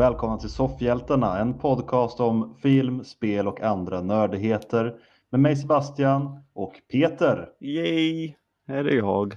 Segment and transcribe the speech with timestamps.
[0.00, 4.96] Och välkomna till Soffhjältarna, en podcast om film, spel och andra nördigheter
[5.30, 7.48] med mig Sebastian och Peter.
[7.60, 8.34] Yay!
[8.68, 9.36] Här är jag.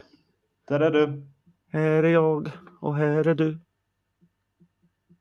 [0.67, 1.27] Där är du.
[1.71, 3.59] Här är jag och här är du.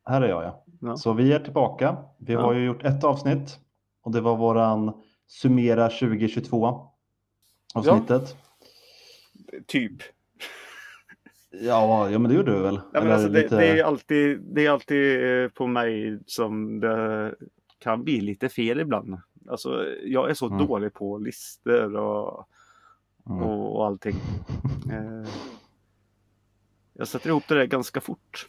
[0.05, 0.65] Här är jag ja.
[0.81, 0.97] Ja.
[0.97, 1.97] Så vi är tillbaka.
[2.19, 2.59] Vi har Ja.
[2.59, 3.61] ju gjort ett avsnitt
[4.03, 4.93] och det var våran
[5.27, 6.87] Summera 2022
[7.75, 8.37] avsnittet.
[9.67, 10.03] Typ.
[11.61, 12.81] Ja, ja men det gjorde du väl?
[12.93, 16.81] Ja, men alltså, det, lite- det är alltid, det är alltid eh, på mig som
[16.81, 17.35] det
[17.79, 19.17] kan bli lite fel ibland.
[19.49, 20.67] Alltså, jag är så Mm.
[20.67, 22.49] dålig på listor och,
[23.31, 23.43] Mm.
[23.43, 24.15] och, och allting.
[24.93, 25.29] Eh,
[26.95, 28.49] jag sätter ihop det där ganska fort.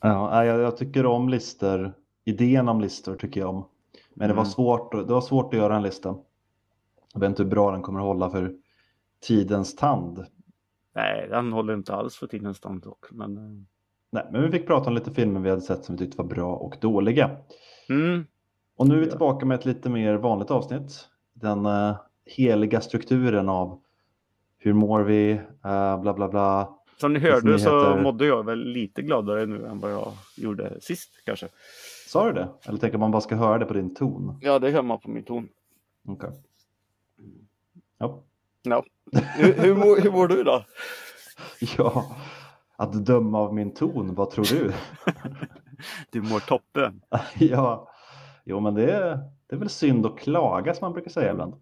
[0.00, 1.92] Ja, jag, jag tycker om listor.
[2.24, 3.64] Idén om listor tycker jag om.
[4.14, 4.50] Men det var, Mm.
[4.52, 6.16] svårt, det var svårt att göra en lista.
[7.12, 8.54] Jag vet inte hur bra den kommer att hålla för
[9.26, 10.26] tidens tand.
[10.94, 13.10] Nej, den håller inte alls för tidens tand dock.
[13.10, 13.62] Men, eh,
[14.10, 16.28] Nej, men vi fick prata om lite filmer vi hade sett som vi tyckte var
[16.28, 17.30] bra och dåliga.
[17.88, 18.26] mm,
[18.76, 21.08] Och nu är vi tillbaka med ett lite mer vanligt avsnitt.
[21.34, 23.80] Den eh, heliga strukturen av
[24.58, 25.30] hur mår vi,
[25.64, 26.74] eh, bla bla bla.
[27.00, 31.10] som ni hörde så mådde jag väl lite gladare nu än vad jag gjorde sist
[31.24, 31.48] kanske.
[32.08, 32.48] Sa du det?
[32.66, 34.38] Eller tänker man bara ska höra det på din ton?
[34.40, 35.48] Ja, det hör man på min ton.
[36.08, 36.30] Okej.
[37.98, 38.22] Ja.
[38.62, 38.84] Ja.
[39.12, 40.64] Hur, hur, mår, hur mår du då?
[41.78, 42.16] ja,
[42.76, 44.72] att döma av min ton, vad tror du?
[46.10, 47.02] Du mår toppen.
[47.38, 47.88] ja,
[48.44, 51.54] jo men det är, det är väl synd att klaga som man brukar säga ibland.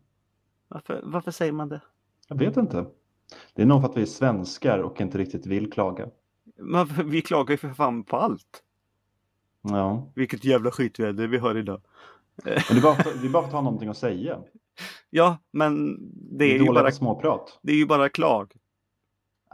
[0.68, 1.80] Varför, varför säger man det?
[2.28, 2.86] Jag vet inte.
[3.54, 6.08] Det är nog för att vi är svenskar och inte riktigt vill klaga.
[6.56, 8.62] Men vi klagar ju för fan på allt.
[9.62, 11.82] Ja, Vilket jävla skitväder vi har idag.
[12.44, 14.38] men det är bara för, det är bara för att ha någonting att säga.
[15.10, 15.98] Ja, men
[16.38, 17.58] det är, ju dåliga bara, på småprat.
[17.62, 18.52] det är ju bara klag.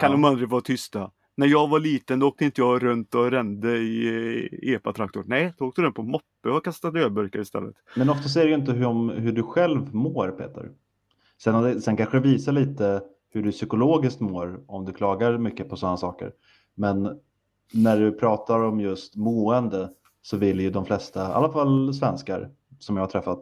[0.00, 0.16] Kan Ja.
[0.16, 1.10] de aldrig vara tysta?
[1.36, 4.06] När jag var liten då åkte inte jag runt och rände i
[4.62, 5.24] eh, epatraktor.
[5.26, 7.74] Nej, då åkte du runt på moppe och kastade ölburkar istället.
[7.96, 10.70] Men ofta ser det ju inte hur, om, hur du själv mår, Peter.
[11.42, 15.68] Sen, det- sen kanske det visar lite hur du psykologiskt mår om du klagar mycket
[15.68, 16.32] på sådana saker.
[16.74, 17.20] Men
[17.72, 19.90] när du pratar om just mående
[20.22, 23.40] så vill ju de flesta, i alla fall svenskar som jag har träffat,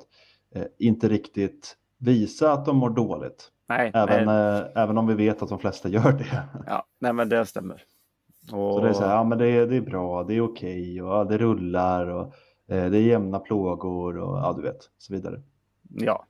[0.79, 3.51] inte riktigt visa att de mår dåligt.
[3.69, 6.49] Nej, Även, nej, eh, även om vi vet att de flesta gör det.
[6.67, 7.83] ja, nej men det stämmer.
[8.43, 10.41] Och, Så det är så här, ja men det är, det är bra, det är
[10.41, 12.25] okej och ja, det rullar och
[12.69, 15.43] eh, det är jämna plågor och ja du vet, så vidare.
[15.89, 16.27] Ja.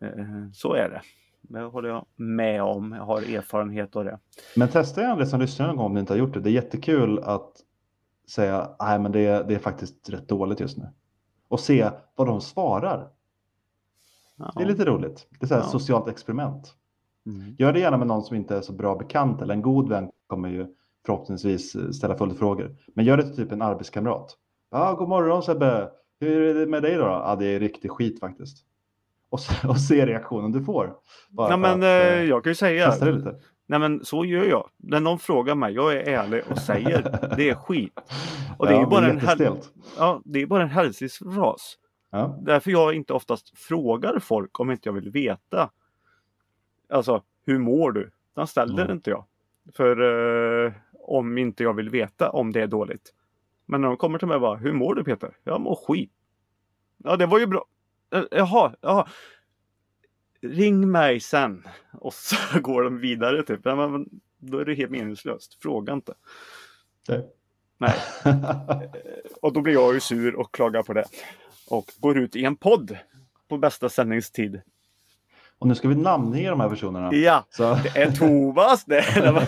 [0.00, 0.08] Eh,
[0.52, 1.00] Så är det.
[1.42, 2.92] Det håller jag med om.
[2.92, 4.18] Jag har erfarenhet av det.
[4.56, 6.40] Men testa gärna det som lyssnar någon gång om ni inte har gjort det.
[6.40, 7.52] Det är jättekul att
[8.28, 10.84] säga nej men det, det är faktiskt rätt dåligt just nu.
[11.48, 13.08] Och se vad de svarar.
[14.36, 14.52] Ja.
[14.56, 15.26] Det är lite roligt.
[15.40, 15.68] Det är här Ja.
[15.68, 16.74] socialt experiment.
[17.26, 17.54] Mm.
[17.58, 20.10] Gör det gärna med någon som inte är så bra bekant eller en god vän
[20.26, 20.66] kommer ju
[21.06, 22.76] förhoppningsvis eh, ställa följdfrågor.
[22.94, 24.36] Men gör det till typ en arbetskamrat.
[24.70, 25.90] Ja, god morgon Sebbe.
[26.20, 27.02] Hur är det med dig då?
[27.04, 28.64] Ja, det är riktig skit faktiskt.
[29.30, 30.96] Och, se- och se reaktionen du får.
[31.30, 32.92] Bara för men att, eh, eh, jag kan ju säga.
[33.66, 34.70] Nej men så gör jag.
[34.76, 37.02] När någon frågar mig, jag är ärlig och säger
[37.36, 37.92] det är skit.
[38.58, 39.72] Och det är Ja, ju bara en, jättestelt.
[39.98, 41.78] ja, det är bara en hälsningsfras.
[42.10, 42.38] Ja.
[42.42, 45.70] Därför jag inte oftast frågar folk om inte jag vill veta.
[46.88, 48.10] Alltså, hur mår du?
[48.34, 48.96] Den ställer Mm.
[48.96, 49.24] inte jag.
[49.76, 50.00] För
[50.66, 53.14] eh, om inte jag vill veta om det är dåligt.
[53.66, 55.36] Men när de kommer till mig bara, hur mår du Peter?
[55.44, 56.12] Jag mår skit.
[56.96, 57.64] Ja, det var ju bra.
[58.14, 59.08] Eh, Jaha, jaha.
[60.44, 61.62] Ring mig sen.
[61.92, 63.64] Och så går de vidare typ.
[63.64, 65.62] Men, då är det helt meningslöst.
[65.62, 66.14] Fråga inte.
[67.08, 67.26] Nej.
[67.78, 67.94] Nej.
[69.42, 71.04] Och då blir jag ju sur och klagar på det.
[71.70, 72.98] Och går ut i en podd
[73.48, 74.60] på bästa sändningstid.
[75.58, 77.14] Och nu ska vi namnge de här personerna.
[77.14, 77.62] Ja, Så
[77.94, 79.04] det är Tovas det.
[79.14, 79.46] det var-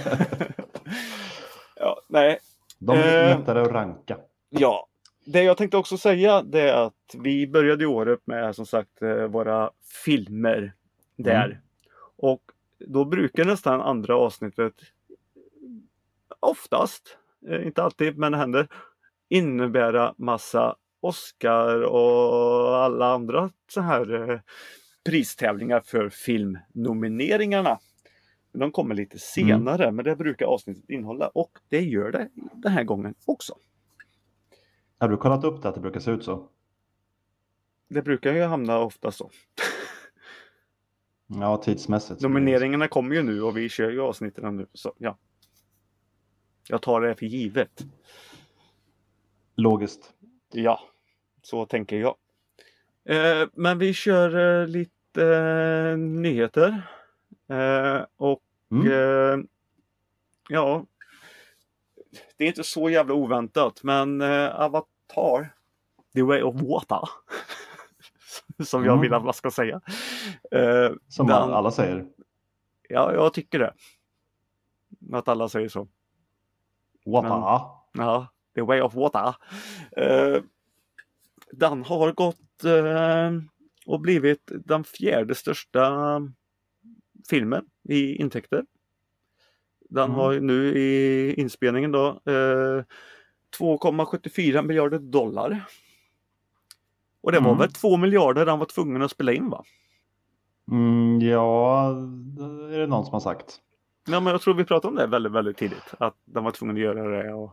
[1.77, 2.39] ja, nej.
[2.79, 3.39] de är Eh.
[3.39, 4.19] lättare att ranka.
[4.51, 4.87] Ja,
[5.27, 9.15] det jag tänkte också säga det är att vi började året med som sagt eh,
[9.25, 9.71] våra
[10.05, 10.73] filmer
[11.17, 11.47] där.
[11.47, 11.59] Mm.
[12.17, 12.43] Och
[12.79, 14.75] då brukar nästan andra avsnittet
[16.41, 17.19] oftast,
[17.49, 18.69] eh, inte alltid men det händer,
[19.29, 24.41] innebära massa Oscar och alla andra så här eh,
[25.05, 27.79] pristävlingar för filmnomineringarna.
[28.53, 32.85] De kommer lite senare men det brukar avsnittet innehålla och det gör det den här
[32.85, 33.55] gången också.
[34.99, 36.49] Har du kollat upp det att det brukar se ut så?
[37.89, 39.31] Det brukar ju hamna ofta så.
[41.27, 42.21] Ja, tidsmässigt.
[42.21, 44.67] Nomineringarna kommer ju nu och vi kör ju avsnitten nu.
[44.73, 45.19] Så ja.
[46.69, 47.85] Jag tar det för givet.
[49.57, 50.13] Logiskt.
[50.53, 50.81] Ja,
[51.43, 52.15] så tänker jag.
[53.09, 56.83] Eh, men vi kör eh, lite eh, nyheter.
[57.49, 58.87] Eh, och Mm.
[58.93, 59.45] eh,
[60.49, 60.87] ja,
[62.37, 65.55] det är inte så jävla oväntat, men eh, Avatar,
[66.15, 67.09] The Way of Water,
[68.65, 69.03] som jag Mm.
[69.03, 69.81] vill att man ska säga.
[70.51, 72.07] Eh, Som den- alla säger.
[72.89, 73.75] Ja, jag tycker det.
[75.13, 75.89] Att alla säger så.
[77.07, 77.29] Wapa.
[77.93, 79.35] Ja, The Way of Water.
[79.97, 80.43] Eh,
[81.53, 83.31] den har gått eh,
[83.87, 85.93] och blivit den fjärde största
[87.31, 88.65] filmen i intäkter.
[89.91, 90.15] Den Mm.
[90.17, 92.85] har ju nu i inspelningen då eh,
[93.59, 95.65] 2,74 miljarder dollar.
[97.21, 97.59] Och det var Mm.
[97.59, 99.65] väl 2 miljarder han var tvungen att spela in va?
[100.71, 101.93] Mm, ja,
[102.69, 103.61] det är det någon som har sagt.
[104.09, 105.95] Ja, men jag tror vi pratade om det väldigt, väldigt tidigt.
[105.99, 107.35] Att de var tvungna att göra det.
[107.35, 107.53] Och...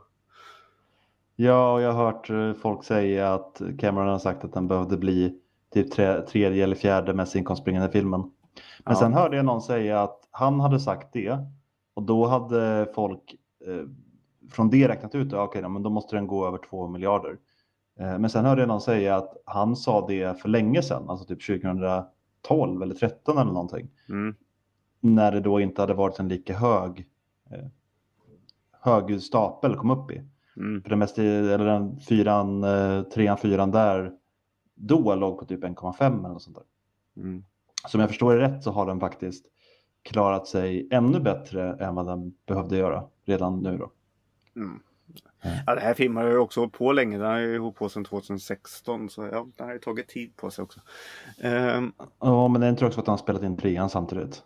[1.36, 4.98] Ja, och jag har hört eh, folk säga att Cameron har sagt att den behövde
[4.98, 5.40] bli
[5.74, 8.22] typ tre, tredje eller fjärde mest inkomstbringande filmen.
[8.22, 8.96] Men Ja.
[8.96, 11.38] sen hörde jag någon säga att han hade sagt det
[11.94, 13.36] och då hade folk
[13.68, 13.88] eh,
[14.52, 17.38] från det räknat ut, ja, okej, ja, men då måste den gå över två miljarder.
[18.00, 21.26] Eh, men sen hörde jag någon säga att han sa det för länge sedan, alltså
[21.26, 21.42] typ
[22.48, 23.90] 2012 eller 2013 eller någonting.
[24.10, 24.36] Mm.
[25.00, 27.08] När det då inte hade varit en lika hög,
[27.50, 27.66] eh,
[28.72, 30.22] hög stapel kom upp i.
[30.58, 30.82] Mm.
[30.82, 34.12] För den, mest, eller den fyran, eh, trean, fyran där
[34.76, 37.22] då låg på typ 1,5 eller något sånt där.
[37.24, 37.44] Mm.
[37.88, 39.46] Så om jag förstår det rätt så har den faktiskt
[40.02, 43.92] klarat sig ännu bättre än vad den behövde göra redan nu då.
[44.56, 44.80] Mm.
[45.66, 47.18] Ja, det här filmen har ju också hållit på länge.
[47.18, 49.10] Den har ju hållit på sedan 2016.
[49.10, 50.80] Så ja, den har ju tagit tid på sig också.
[51.42, 54.44] Ehm, Ja, men det är inte också att han spelat in trean samtidigt.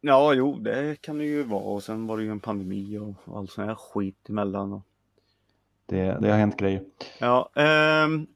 [0.00, 1.62] ja, jo, det kan det ju vara.
[1.62, 4.72] Och sen var det ju en pandemi och all sån här skit emellan.
[4.72, 4.82] Och...
[5.86, 6.82] Det, det har hänt grejer.
[7.20, 8.26] Ja, ehm,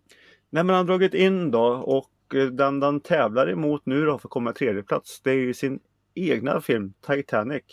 [0.50, 4.18] nej, men han har dragit in då och eh, den den tävlar emot nu då
[4.18, 5.20] för att komma tredje plats.
[5.20, 5.80] Det är ju sin
[6.14, 7.64] egna film Titanic.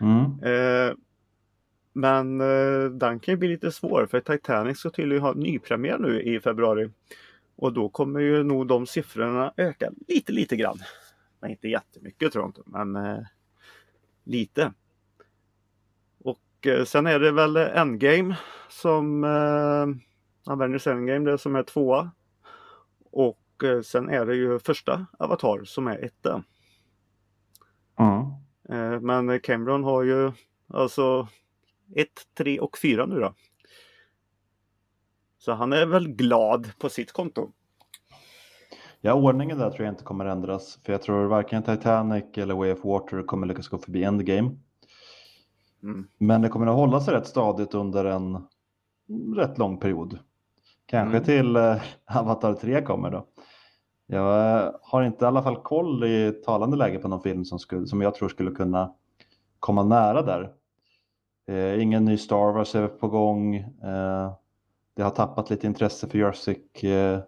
[0.00, 0.24] Mm.
[0.42, 0.94] Eh,
[1.92, 6.22] men eh, den kan ju bli lite svår för Titanic ska tydligen ha nypremiär nu
[6.22, 6.90] i februari.
[7.56, 10.78] Och då kommer ju nog de siffrorna öka lite, lite grann.
[11.40, 13.18] Men inte jättemycket tror jag inte, men eh,
[14.24, 14.72] lite.
[16.18, 18.36] Och eh, sen är det väl Endgame
[18.68, 19.86] som eh,
[20.52, 22.10] Avengers Endgame, det som är tvåa.
[23.10, 26.44] Och eh, sen är det ju första Avatar som är etta.
[27.98, 28.32] Mm.
[29.00, 30.32] Men Cameron har ju
[30.68, 31.28] alltså
[31.96, 32.08] 1,
[32.38, 33.34] 3 och 4 nu då.
[35.38, 37.52] Så han är väl glad på sitt konto.
[39.00, 40.78] Ja, ordningen där tror jag inte kommer ändras.
[40.84, 44.50] För jag tror varken Titanic eller Way of Water kommer lyckas gå förbi Endgame.
[45.82, 46.08] Mm.
[46.18, 48.46] Men det kommer att hålla sig rätt stadigt under en
[49.36, 50.18] rätt lång period.
[50.86, 51.24] Kanske Mm.
[51.24, 51.82] till eh,
[52.20, 53.26] Avatar 3 kommer då.
[54.06, 57.58] Jag eh, har inte i alla fall koll i talande läge på någon film som,
[57.58, 58.94] skulle, som jag tror skulle kunna
[59.58, 60.52] komma nära där.
[61.46, 63.56] Eh, ingen ny Star Wars är på gång.
[63.56, 64.32] Eh,
[64.96, 67.20] det har tappat lite intresse för Jurassic eh,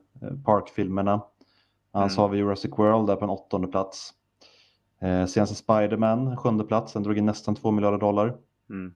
[0.44, 1.20] Park-filmerna.
[1.92, 2.22] Annars Mm.
[2.22, 4.10] har vi Jurassic World där på en åttonde plats.
[5.00, 8.34] Eh, senaste Spider-Man, sjunde plats, den drog in nästan 2 miljarder dollar.
[8.70, 8.94] Mm.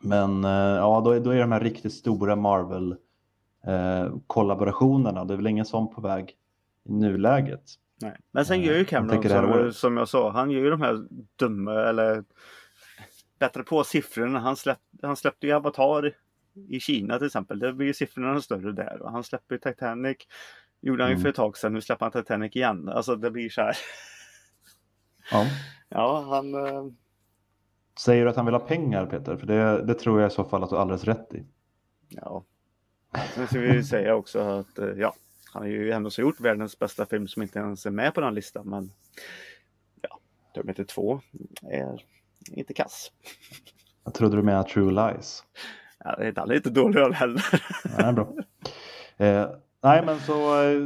[0.00, 5.24] Men eh, ja, då, är- då är de här riktigt stora Marvel-kollaborationerna.
[5.24, 6.36] det är väl ingen sån på väg
[6.84, 7.62] i nuläget.
[8.00, 8.16] Nej.
[8.30, 10.82] Men sen Eh, gör ju jag Cameron som, som jag sa, han gör ju de
[10.82, 12.24] här dumma eller
[13.38, 14.38] bättre på siffrorna.
[14.38, 16.14] Han, släpp, han släppte ju Avatar
[16.68, 17.58] i Kina till exempel.
[17.58, 19.02] Där blir ju siffrorna större där.
[19.02, 20.16] Och han släpper ju Titanic.
[20.80, 21.22] Gjorde han ju Mm.
[21.22, 21.72] för ett tag sedan.
[21.74, 22.88] Nu släpper han Titanic igen.
[22.88, 23.76] Alltså det blir så här.
[25.30, 25.46] Ja.
[25.88, 26.54] Ja, han...
[26.54, 26.84] eh,
[27.98, 29.36] Säger du att han vill ha pengar Peter?
[29.36, 31.44] För det, det tror jag i så fall att du har alldeles rätt i.
[32.08, 32.44] Ja.
[33.34, 35.14] Sen ska vi säga också att eh, ja,
[35.52, 38.20] han har ju ändå så gjort världens bästa film som inte ens är med på
[38.20, 38.68] den listan.
[38.68, 38.90] Men
[40.00, 40.18] ja,
[40.54, 41.20] Terminator 2
[41.62, 42.04] är
[42.54, 43.12] inte kass.
[44.04, 45.42] Jag trodde du menade True Lies.
[46.04, 47.42] Ja, det är inte- dålig den heller.
[47.98, 48.28] Är bra.
[49.16, 49.46] Eh,
[49.82, 50.80] nej, men så eh,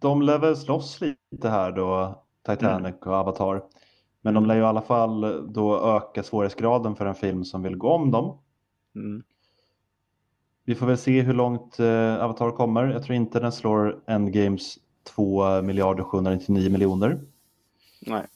[0.00, 3.62] de lär väl slåss lite här då, Titanic och Avatar.
[4.20, 7.76] Men de lär ju i alla fall då öka svårighetsgraden för en film som vill
[7.76, 8.38] gå om dem.
[8.94, 9.22] Mm.
[10.64, 12.84] Vi får väl se hur långt eh, Avatar kommer.
[12.86, 14.78] Jag tror inte den slår Endgames
[15.16, 17.20] 2 miljarder 799 miljoner.
[18.06, 18.26] Nej.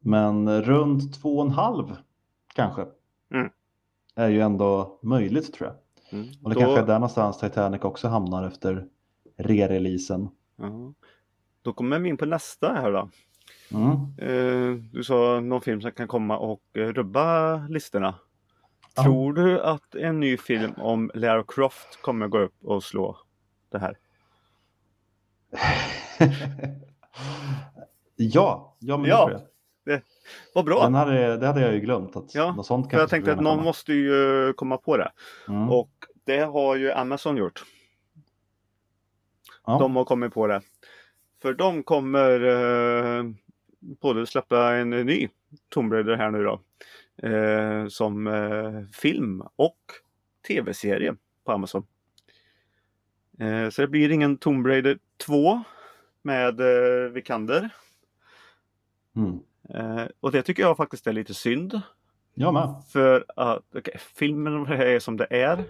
[0.00, 1.96] Men runt 2,5
[2.54, 2.86] kanske.
[3.34, 3.50] Mm.
[4.14, 5.76] Är ju ändå möjligt tror jag.
[6.18, 6.28] Mm.
[6.42, 8.86] Och det Då- kanske är där någonstans Titanic också hamnar efter
[9.36, 10.28] re-releasen.
[10.56, 10.92] Ja.
[11.62, 13.08] Då kommer vi in på nästa här då.
[13.70, 13.90] Mm.
[14.18, 18.14] Eh, du sa någon film som kan komma och eh, rubba listorna.
[19.02, 23.16] Tror du att en ny film om Lara Croft kommer gå upp och slå
[23.70, 23.96] det här?
[28.16, 29.26] ja, ja, men Ja.
[29.28, 29.46] det tror
[29.86, 30.02] Det
[30.54, 30.82] var bra.
[30.82, 32.16] Den hade, det hade jag ju glömt.
[32.16, 33.62] Att Ja, något sånt jag tänkte att någon komma.
[33.62, 35.12] måste ju komma på det.
[35.48, 35.70] Mm.
[35.70, 35.90] Och
[36.24, 37.64] det har ju Amazon gjort.
[39.66, 39.78] ja.
[39.78, 40.60] De har kommit på det.
[41.42, 43.24] För de kommer eh,
[43.80, 45.28] både släppa en ny
[45.68, 46.60] Tomb Raider här nu då.
[47.28, 49.78] Eh, som eh, film och
[50.48, 51.14] tv-serie
[51.44, 51.86] på Amazon.
[53.38, 55.62] Eh, så det blir ingen Tomb Raider 2
[56.22, 57.70] med eh, Vikander.
[59.16, 59.38] Mm.
[59.74, 61.80] Eh, och det tycker jag faktiskt är lite synd.
[62.34, 62.74] Jag med.
[62.92, 65.64] För att okej, filmen är som det är.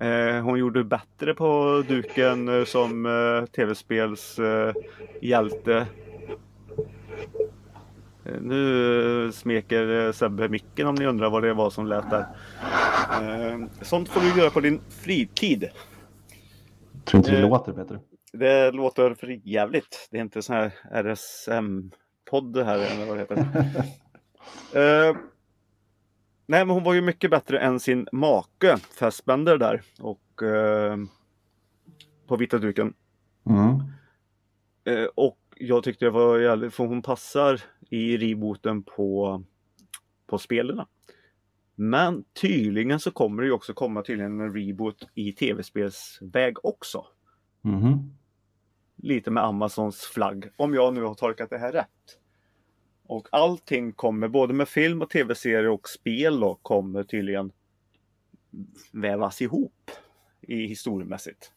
[0.00, 4.38] Eh, hon gjorde bättre på duken eh, som eh, tv-spels
[5.20, 5.86] hjälte.
[8.40, 12.26] Nu smeker Sebbe micken om ni undrar vad det var som lät där.
[13.82, 15.68] Sånt får du göra på din fritid.
[16.92, 17.48] Jag tror inte det Eh.
[17.48, 18.00] låter Peter.
[18.32, 20.08] Det låter för jävligt.
[20.10, 21.92] Det är inte sån här RSM-podd
[22.30, 23.38] det här eller vad det heter.
[24.72, 25.16] Eh,
[26.46, 29.82] nej men hon var ju mycket bättre än sin make Fassbender där.
[30.00, 30.96] Och eh,
[32.26, 32.94] på vita duken.
[33.46, 33.82] Mm.
[34.84, 39.42] Eh, och jag tyckte det var jävligt, för hon passar i rebooten på,
[40.26, 40.80] på spelen.
[41.74, 47.06] Men tydligen så kommer det ju också komma tydligen en reboot i tv-spelsväg också.
[47.62, 48.14] Mhm.
[48.98, 50.50] Lite med Amazons flagg.
[50.56, 52.18] Om jag nu har tolkat det här rätt.
[53.06, 57.52] Och allting kommer, både med film och tv-serier och spel då, kommer tydligen
[58.92, 59.90] vävas ihop
[60.40, 61.52] i historiemässigt.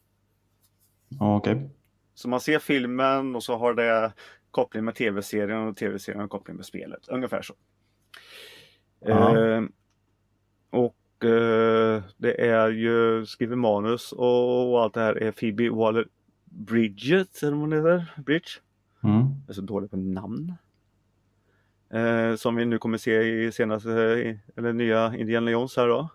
[1.19, 1.69] Okej.
[2.13, 4.13] Så man ser filmen och så har det
[4.51, 7.07] koppling med tv-serien och tv-serien har koppling med spelet.
[7.07, 7.53] Ungefär så.
[9.05, 9.63] Eh,
[10.69, 16.07] och eh, det är ju skriver manus och, allt det här är Phoebe Waller
[16.51, 18.21] Bridget, eller vad hon heter?
[18.21, 18.49] Bridge.
[19.03, 19.15] Mm.
[19.15, 20.53] Jag är så dålig på namn.
[21.89, 23.91] Eh, som vi nu kommer se i senaste,
[24.55, 26.09] eller nya Indiana Jones här då.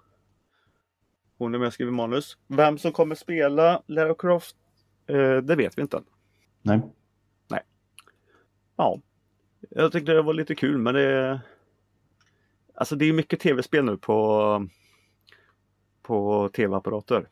[1.38, 2.38] Hon är med och skriver manus.
[2.46, 4.56] Vem som kommer spela Lara Croft,
[5.06, 6.04] eh, det vet vi inte än.
[7.48, 7.60] Nej.
[8.76, 9.00] Ja,
[9.70, 11.40] jag tyckte det var lite kul men det
[12.74, 14.68] Alltså det är mycket tv-spel nu på
[16.02, 17.28] på tv-apparater.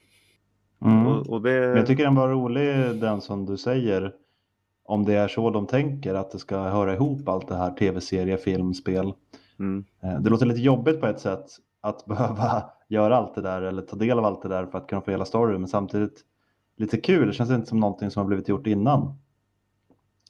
[0.85, 1.07] Mm.
[1.07, 1.51] Och, och det...
[1.51, 4.13] Jag tycker den var rolig den som du säger.
[4.85, 8.37] Om det är så de tänker att det ska höra ihop allt det här tv-serie,
[8.37, 9.13] film, spel.
[9.59, 11.45] mm, Eh, Det låter lite jobbigt på ett sätt
[11.81, 14.87] att behöva göra allt det där eller ta del av allt det där för att
[14.87, 16.25] kunna få hela storyn men samtidigt
[16.77, 17.27] lite kul.
[17.27, 19.15] Det känns inte som någonting som har blivit gjort innan.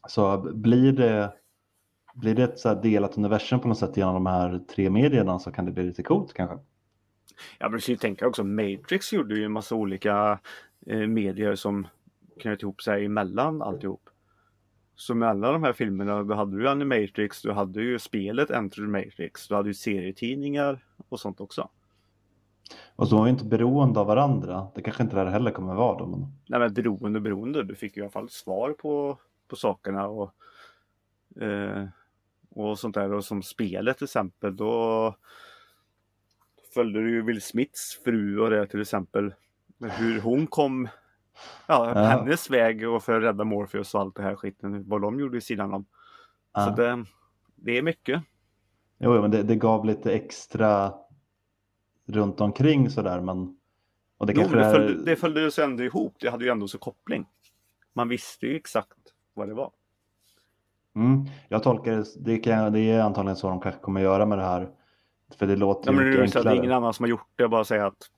[0.09, 1.33] Så blir det,
[2.15, 5.53] blir det ett så delat universum på något sätt genom de här tre medierna så
[5.53, 6.59] kan det bli lite coolt kanske.
[7.59, 10.39] Ja, men du ju tänka också, Matrix gjorde ju en massa olika
[10.87, 11.87] eh, medier som
[12.41, 14.09] knöt ihop sig emellan alltihop.
[14.97, 18.89] Så mellan de här filmerna, då hade du Animatrix, du hade ju spelet Enter the
[18.89, 21.69] Matrix, du hade ju serietidningar och sånt också.
[22.97, 24.69] Och så är vi inte beroende av varandra.
[24.75, 26.07] Det kanske inte det här heller kommer vara då.
[26.07, 26.21] Men...
[26.47, 30.33] Nej men beroende beroende, du fick ju i alla fall svar på, på sakerna och,
[31.43, 31.85] eh,
[32.51, 33.13] och sånt där.
[33.13, 35.15] Och som spelet till exempel, då
[36.75, 39.35] följde du ju Will Smiths fru och det till exempel.
[39.81, 40.89] Hur hon kom,
[41.67, 42.03] ja, Ja.
[42.05, 44.89] hennes väg och för att rädda Morpheus och allt det här skiten.
[44.89, 45.85] Vad de gjorde i sidan om.
[45.85, 46.71] Så Ja.
[46.71, 47.05] det,
[47.57, 48.23] det är mycket.
[48.99, 50.95] Jo, men det, det gav lite extra
[52.07, 53.21] runt omkring sådär.
[53.21, 53.59] Men...
[54.19, 56.17] Och det Jo, det, är- följde, det följde ju så ändå ihop.
[56.21, 57.27] Det hade ju ändå så koppling.
[57.93, 58.99] Man visste ju exakt
[59.35, 59.71] vad det var.
[60.97, 64.39] Mm, jag tolkar det, det, kan, det är antagligen så de kanske kommer göra med
[64.39, 64.71] det här.
[65.39, 66.57] För det låter Ja, men mycket att det är enklare.
[66.57, 67.43] ingen annan som har gjort det.
[67.43, 68.11] Jag bara säga att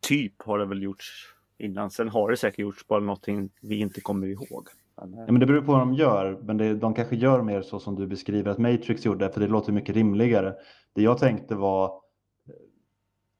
[0.00, 1.90] typ har det väl gjorts innan.
[1.90, 4.68] Sen har det säkert gjorts bara någonting vi inte kommer ihåg.
[4.96, 7.42] Men, eh, Ja, men det beror på vad de gör, men det, de kanske gör
[7.42, 10.54] mer så som du beskriver att Matrix gjorde, för det låter mycket rimligare.
[10.92, 11.92] Det jag tänkte var eh,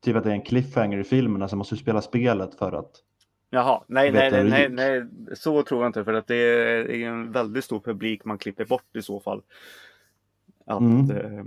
[0.04, 2.90] typ att det är en cliffhanger i filmen, alltså man måste spela spelet för att
[3.50, 6.04] Jaha, nej, nej, nej, nej, nej, så tror jag inte.
[6.04, 9.42] För att det är en väldigt stor publik man klipper bort i så fall.
[10.66, 11.10] Att, Mm.
[11.10, 11.44] eh,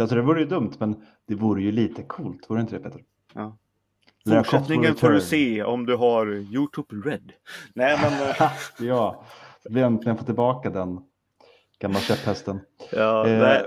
[0.00, 3.00] Alltså det vore ju dumt, men det vore ju lite coolt, vore inte det Peter?
[3.34, 3.56] Ja.
[4.28, 7.32] Fortsättningen får du se om du har Youtube Red.
[7.74, 9.24] Nej, men eh, ja,
[9.70, 11.00] vi äntligen får tillbaka den
[11.78, 12.60] gamla käpphästen.
[12.92, 13.62] ja, Eh, nej,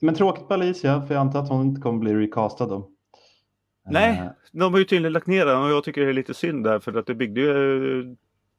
[0.00, 2.88] men tråkigt på Alicia, för jag antar att hon inte kommer bli recastad då.
[3.86, 6.34] Nej, Eh, de har ju tydligen lagt ner den och jag tycker det är lite
[6.34, 8.06] synd där för att det byggde ju eh,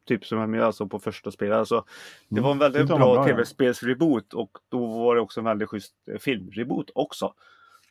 [0.04, 1.56] typ som jag med alltså på första spelet.
[1.56, 1.84] Alltså,
[2.28, 5.44] det var en väldigt hon var bra, bra, tv-spelsreboot och då var det också en
[5.44, 7.34] väldigt schysst eh, filmreboot också.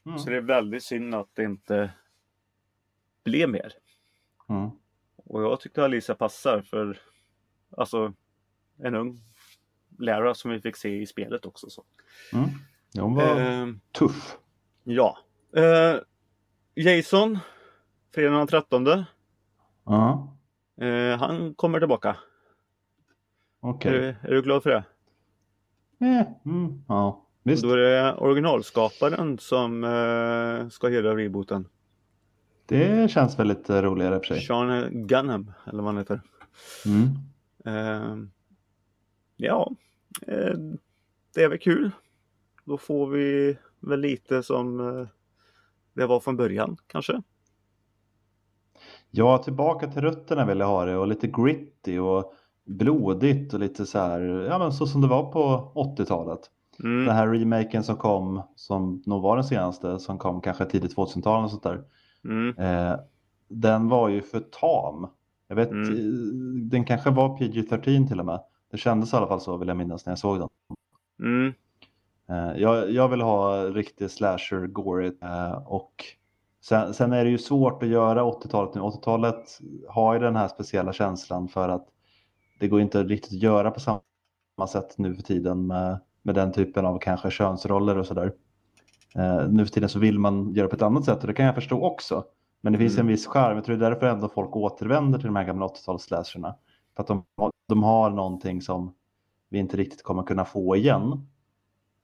[0.06, 0.20] Mm.
[0.20, 1.90] Så det är väldigt synd att det inte
[3.24, 3.74] blev mer.
[4.50, 4.70] Mm.
[5.16, 7.00] Och jag tyckte Alisa passar för
[7.78, 8.14] alltså
[8.78, 9.20] en ung
[10.00, 11.70] Lara som vi fick se i spelet också.
[11.70, 11.84] Så.
[12.34, 12.50] Mm.
[13.00, 14.38] Hon var Eh, tuff.
[14.84, 15.18] ja.
[15.56, 15.96] Eh,
[16.76, 17.40] Jason,
[18.14, 19.06] fredagen den 13.
[19.86, 20.36] Ja,
[20.78, 22.18] Eh, han kommer tillbaka.
[23.60, 23.96] okej.
[23.96, 24.84] Är, du- är du glad för det?
[26.06, 27.64] Eh, mm, ja, visst.
[27.64, 31.68] Då är det originalskaparen som eh, ska göra rebooten.
[32.66, 34.42] Det känns väl lite roligare för sig.
[34.42, 36.22] Sean Gunham, eller vad han heter.
[36.86, 37.08] Mm.
[37.66, 38.18] Eh,
[39.36, 39.76] ja,
[40.28, 40.58] eh,
[41.34, 41.92] det är väl kul.
[42.66, 44.78] Då får vi väl lite som
[45.94, 47.22] det var från början kanske.
[49.16, 52.34] Ja, tillbaka till rötterna vill jag ha det och lite gritty och
[52.66, 56.40] blodigt och lite så här, ja men så som det var på 80-talet.
[56.84, 60.96] Mm, Den här remaken som kom, som nog var den senaste, som kom kanske tidigt
[60.96, 61.84] 2000-tal och sånt där.
[62.26, 63.00] mm, Eh,
[63.50, 65.08] den var ju för tam.
[65.48, 65.90] Jag vet, Mm.
[65.94, 68.40] eh, den kanske var PG-13 till och med.
[68.72, 70.50] Det kändes i alla fall så vill jag minnas när jag såg den.
[71.20, 71.54] mm,
[72.30, 75.94] Eh, jag, jag vill ha riktig slasher gory eh, och
[76.66, 78.82] sen, sen är det ju svårt att göra 80-talet nu.
[78.82, 81.88] 80-talet har ju den här speciella känslan för att
[82.60, 86.52] det går inte riktigt att göra på samma sätt nu för tiden med, med den
[86.52, 88.34] typen av kanske könsroller och sådär.
[89.16, 91.46] Eh, nu för tiden så vill man göra på ett annat sätt och det kan
[91.46, 92.24] jag förstå också.
[92.62, 93.02] Men det finns Mm.
[93.06, 93.56] en viss charm.
[93.56, 96.54] Jag tror det är därför ändå folk återvänder till de här gamla 80-talsslasherna.
[96.96, 98.94] För att de, har- de har någonting som
[99.50, 101.28] vi inte riktigt kommer kunna få igen.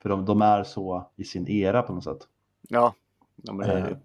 [0.01, 2.27] För de, de är så i sin era på något sätt.
[2.69, 2.93] ja.
[3.67, 3.99] det är.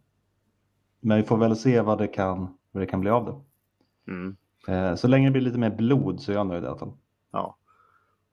[1.06, 4.12] Men vi får väl se vad det kan, vad det kan bli av det.
[4.12, 4.36] Mm,
[4.68, 6.92] Eh, Så länge det blir lite mer blod så är jag nöjd i alla fall.
[7.32, 7.56] ja.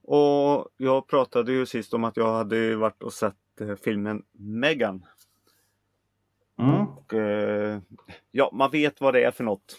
[0.03, 5.05] Och jag pratade ju sist om att jag hade varit och sett eh, filmen Megan.
[6.59, 6.87] Mm.
[6.87, 7.79] Och, eh,
[8.31, 9.77] ja, man vet vad det är för något.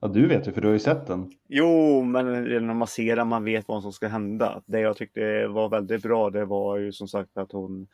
[0.00, 1.30] Ja, du vet ju för du har ju sett den.
[1.48, 2.26] Jo, men
[2.66, 4.62] när man ser den, man vet vad som ska hända.
[4.66, 7.86] Det jag tyckte var väldigt bra, det var ju som sagt att hon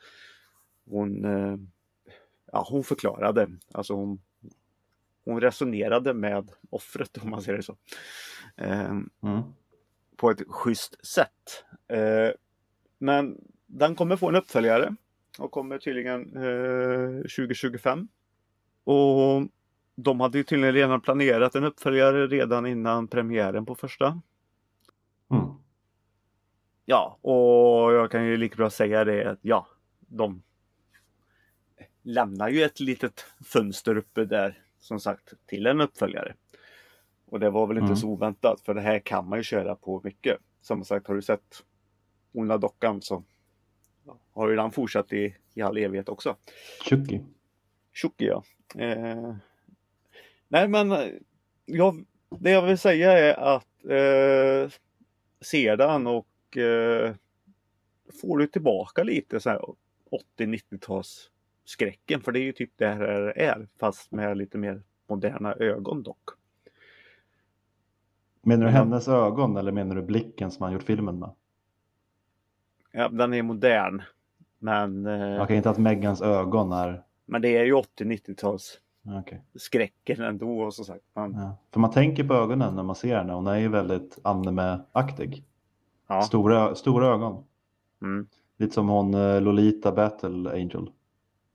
[0.89, 1.57] hon, eh,
[2.53, 3.47] ja, hon förklarade.
[3.71, 4.21] Alltså hon,
[5.25, 7.77] hon resonerade med offret om man säger det så.
[8.57, 8.89] Eh,
[9.23, 9.41] Mm.
[10.15, 11.65] på ett schysst sätt.
[11.87, 12.29] Eh,
[12.97, 14.95] men den kommer få en uppföljare
[15.39, 18.07] och kommer tydligen eh, 2025.
[18.83, 19.47] Och
[19.95, 24.21] de hade ju tydligen redan planerat en uppföljare redan innan premiären på första.
[25.31, 25.45] Mm.
[26.85, 29.67] Ja, och jag kan ju lika bra säga det att ja,
[29.99, 30.43] de
[32.03, 36.33] lämnar ju ett litet fönster uppe där som sagt till en uppföljare.
[37.25, 37.95] Och det var väl inte Mm.
[37.97, 40.37] så oväntat för det här kan man ju köra på mycket.
[40.61, 41.63] Som sagt, har du sett
[42.33, 43.23] Ona dockan så
[44.33, 46.35] har ju den fortsatt i, i all evighet också.
[46.89, 47.19] Chucky.
[47.93, 48.43] Tjocki ja.
[48.75, 49.35] Eh,
[50.47, 50.91] nej men
[51.65, 54.71] jag, det jag vill säga är att eh,
[55.41, 57.15] se den och eh,
[58.21, 59.61] får du tillbaka lite så här
[60.37, 61.29] 80-90-tals
[61.65, 62.21] skräcken.
[62.21, 63.01] För det är ju typ det här
[63.37, 66.29] är fast med lite mer moderna ögon dock.
[68.41, 71.29] Menar du hennes ögon eller menar du blicken som han gjort filmen med?
[72.91, 74.01] Ja, den är modern.
[74.59, 77.03] Men, eh, Jag kan inte att Megans ögon är...
[77.25, 79.43] men det är ju 80-90-tals Ja, Okej.
[79.55, 81.03] skräcken ändå som sagt.
[81.15, 81.57] Man, Ja.
[81.71, 83.33] För man tänker på ögonen när man ser henne.
[83.33, 85.43] Hon är ju väldigt anime-aktig.
[86.07, 86.21] ja.
[86.21, 87.43] Stora, stora ögon.
[88.01, 90.91] Mm, Lite som hon eh, Lolita Battle Angel.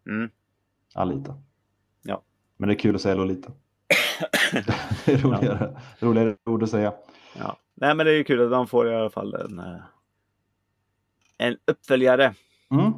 [0.09, 0.31] Mm.
[0.95, 1.35] Alita.
[2.03, 2.23] Ja.
[2.57, 3.53] Men det är kul att säga Lolita.
[5.05, 6.93] det är roligare, roligare ord att säga.
[7.39, 7.57] Ja.
[7.75, 9.81] Nej men det är ju kul att de får i alla fall en, eh,
[11.39, 12.35] en uppföljare.
[12.71, 12.93] Mm.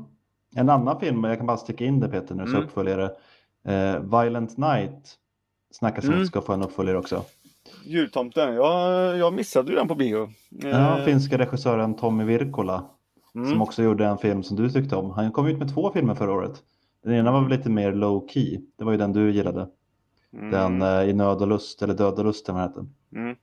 [0.54, 2.62] En annan film, jag kan bara sticka in det Peter när du Mm.
[2.64, 3.10] uppföljare.
[3.64, 5.16] Eh, Violent Night
[5.70, 6.22] snackas om Mm.
[6.22, 7.24] att ska få en uppföljare också.
[7.84, 10.30] Jultomten, jag, jag missade ju den på bio.
[10.48, 12.84] Ja, Eh, finska regissören Tommy Wirkola
[13.34, 15.10] mm, som också gjorde en film som du tyckte om.
[15.10, 16.62] Han kom ut med två filmer förra året.
[17.02, 18.60] Den ena var väl lite mer low key.
[18.76, 19.68] Det var ju den du gillade.
[20.32, 22.86] mm, Den eh, i Nöd och lust, eller Död och lust, den hette.
[23.12, 23.36] mm,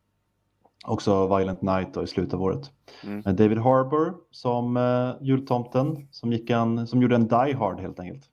[0.85, 2.71] Också Violent Night då, i slutet av året.
[3.03, 3.21] Mm.
[3.35, 8.23] David Harbour som eh, jultomten som, gick en, som gjorde en Die Hard helt enkelt.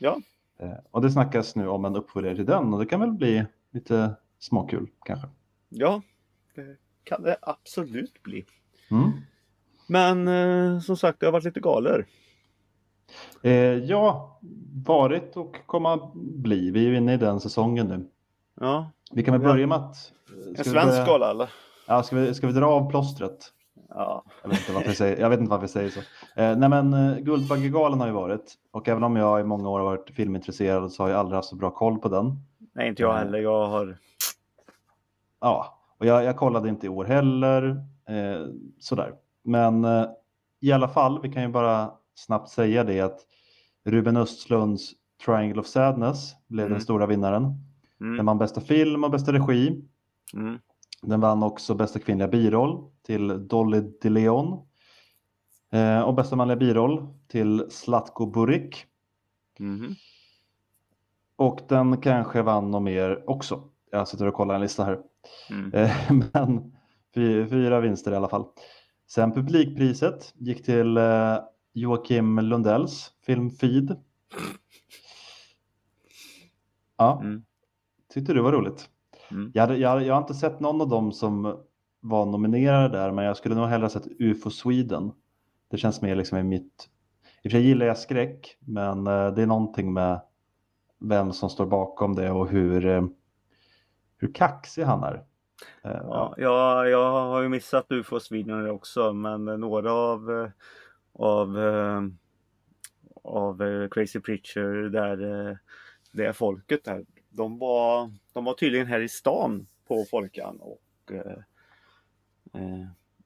[0.00, 0.20] Ja,
[0.58, 3.46] Eh, och det snackas nu om en uppföljare till den och det kan väl bli
[3.72, 5.28] lite småkul kanske.
[5.68, 6.02] ja,
[6.54, 8.46] det kan det absolut bli.
[8.90, 9.10] Mm.
[9.88, 12.06] Men eh, som sagt, det har varit lite galer.
[13.42, 13.52] Eh,
[13.84, 14.38] ja,
[14.86, 16.70] varit och komma bli.
[16.70, 18.06] Vi är ju inne i den säsongen nu.
[18.60, 19.48] Ja, Vi kan väl Ja.
[19.48, 20.12] börja med att...
[20.46, 21.50] en vi svensk gala eller?
[21.88, 23.52] Ja, ska vi, ska vi dra av plåstret?
[23.88, 26.00] Ja, Jag vet inte varför jag säger, jag vet inte varför jag säger så.
[26.40, 29.78] Eh, nej men eh, Guldbaggegalan har ju varit och även om jag i många år
[29.78, 32.32] har varit filmintresserad så har jag aldrig haft så bra koll på den.
[32.74, 33.24] nej inte jag Nej.
[33.24, 33.38] heller.
[33.38, 33.98] Jag har...
[35.40, 37.68] Ja, och jag, jag kollade inte i år heller.
[38.08, 38.46] Eh,
[38.80, 39.12] sådär.
[39.44, 40.04] Men eh,
[40.60, 43.20] i alla fall, vi kan ju bara snabbt säga det att
[43.84, 44.92] Ruben Östlunds
[45.26, 46.72] Triangle of Sadness blev Mm.
[46.76, 47.44] den stora vinnaren.
[48.00, 48.16] Mm.
[48.16, 49.84] Den vann bästa film och bästa regi.
[50.34, 50.58] Mm.
[51.02, 54.66] Den vann också bästa kvinnliga biroll till Dolly DeLeon.
[55.72, 58.74] Eh, och bästa manliga biroll till Zlatko Buric.
[59.58, 59.94] Mhm.
[61.36, 63.62] Och den kanske vann något mer också.
[63.90, 64.98] Jag sitter och kollar en lista här.
[65.50, 65.72] Mm.
[65.74, 66.72] Eh, Men
[67.14, 68.44] fy- fyra vinster i alla fall.
[69.08, 71.38] Sen publikpriset gick till eh,
[71.76, 73.96] Joakim Lundells film Feed.
[76.96, 77.42] Ja, Mm.
[78.14, 78.90] tyckte du var roligt.
[79.30, 79.50] Mm.
[79.54, 81.58] Jag, hade, jag, jag har inte sett någon av dem som
[82.00, 85.12] var nominerade där, men jag skulle nog hellre sett UFO Sweden.
[85.70, 86.88] Det känns mer liksom i mitt...
[87.42, 90.20] I och för sig gillar jag skräck, men eh, det är någonting med
[91.00, 93.04] vem som står bakom det och hur, eh,
[94.18, 95.14] hur kaxig han är.
[95.84, 100.50] Eh, Ja, jag, jag har ju missat UFO Sweden också men några av,
[101.18, 102.02] av, eh,
[103.22, 105.56] av eh, Crazy Preacher där eh,
[106.12, 107.04] det är folket där.
[107.28, 111.38] De var, de var tydligen här i stan på Folkan och eh,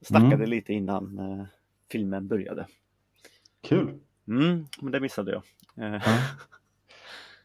[0.01, 0.51] snackade Mm.
[0.51, 1.45] lite innan eh,
[1.91, 2.67] filmen började.
[3.61, 3.99] Kul!
[4.29, 5.43] Mm, men det missade jag.
[5.75, 6.01] Ja.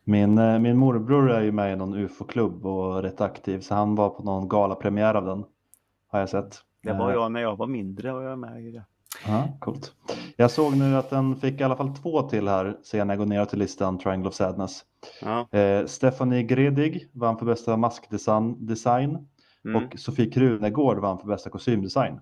[0.04, 4.10] Min, min morbror är ju med i någon UFO-klubb och rätt aktiv, så han var
[4.10, 5.46] på någon galapremiär av den.
[6.08, 6.64] Har jag sett.
[6.82, 8.84] Det var jag när jag var mindre var jag med i det.
[9.28, 9.94] Ja, coolt.
[10.38, 13.26] Jag såg nu att den fick i alla fall två till här sen jag går
[13.26, 14.82] ner till listan Triangle of Sadness.
[15.22, 19.28] Ja, Eh, Stephanie Gredig vann för bästa maskdesign design,
[19.66, 22.20] mm, och Sofie Krunegård vann för bästa kostymdesign.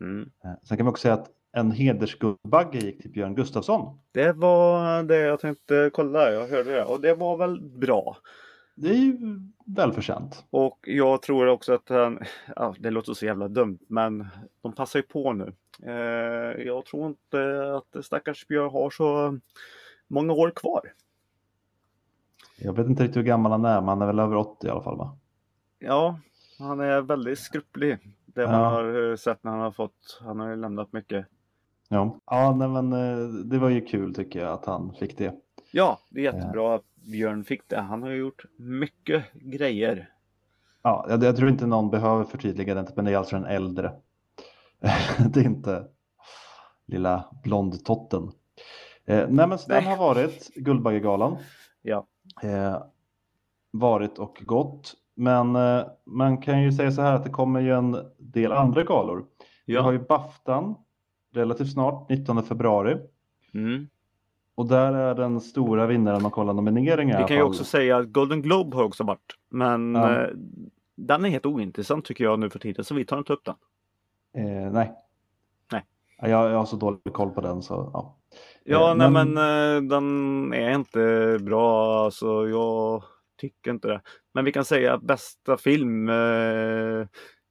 [0.00, 0.30] mm.
[0.44, 3.98] Eh, sen kan vi också säga att en hedersguldbagge gick till Björn Gustafsson.
[4.12, 6.30] Det var det jag tänkte kolla.
[6.32, 8.16] Jag hörde det och det var väl bra.
[8.74, 9.16] Det är ju
[9.66, 10.44] välförtjänt.
[10.50, 12.18] Och jag tror också att han,
[12.56, 14.26] ja, det låter så jävla dumt, men
[14.62, 15.52] de passar ju på nu.
[15.82, 19.38] Eh, jag tror inte att stackars Björn har så
[20.08, 20.80] många år kvar.
[22.58, 24.70] Jag vet inte riktigt hur gammal han är, men han är väl över 80 i
[24.70, 25.16] alla fall va?
[25.78, 26.18] Ja,
[26.58, 27.98] han är väldigt skrupplig.
[28.26, 28.68] Det man Ja.
[28.68, 31.26] har eh, sett när han har fått, han har ju lämnat mycket.
[31.88, 35.34] Ja, ja nej, men eh, det var ju kul tycker jag att han fick det.
[35.70, 37.80] Ja, det är jättebra att Björn fick det.
[37.80, 40.08] Han har gjort mycket grejer.
[40.82, 43.92] Ja, jag, jag tror inte någon behöver förtydliga det, men det är alltså den äldre.
[45.34, 45.86] det är inte
[46.86, 48.22] lilla blondtotten.
[49.04, 49.96] Eh, nej, men så den Nej.
[49.96, 51.36] har varit Guldbaggegalan.
[51.82, 52.06] Ja.
[52.42, 52.82] Eh,
[53.70, 54.94] varit och gått.
[55.14, 58.84] Men eh, man kan ju säga så här att det kommer ju en del andra
[58.84, 59.24] galor.
[59.66, 59.92] Vi har Ja.
[59.92, 60.74] ju Baftan
[61.34, 62.98] relativt snart, 19 februari.
[63.54, 63.88] Mm.
[64.54, 67.18] Och där är den stora vinnaren om man kollar nomineringar.
[67.22, 69.36] Vi kan ju också säga att Golden Globe har också varit.
[69.50, 70.22] Men Ja.
[70.22, 70.28] eh,
[70.96, 73.54] den är helt ointressant tycker jag nu för tiden så vi tar inte upp den.
[74.36, 74.92] Eh, nej.
[75.72, 75.84] Nej.
[76.18, 78.18] Ja, Jag, jag har så dålig koll på den så ja.
[78.64, 81.98] Ja, Eh, nej men- men eh, den är inte bra.
[82.04, 83.02] Alltså jag
[83.40, 84.00] tycker inte det.
[84.34, 87.06] Men vi kan säga att bästa film eh,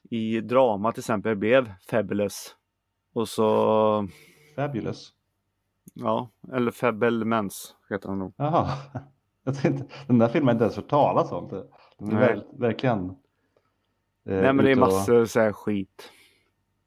[0.09, 2.55] i drama till exempel blev Fabulous.
[3.13, 4.07] Och så,
[4.55, 5.13] Fabulous.
[6.01, 8.33] Ja, eller Fabelmans heter han nog.
[8.37, 8.67] Jaha.
[9.43, 11.47] Jag tänkte, den där filmen har inte ens hört talas om.
[11.47, 12.47] Det- Den är Nej.
[12.59, 13.09] verkligen.
[13.09, 13.15] eh,
[14.25, 16.11] Nej men det är massor så här skit.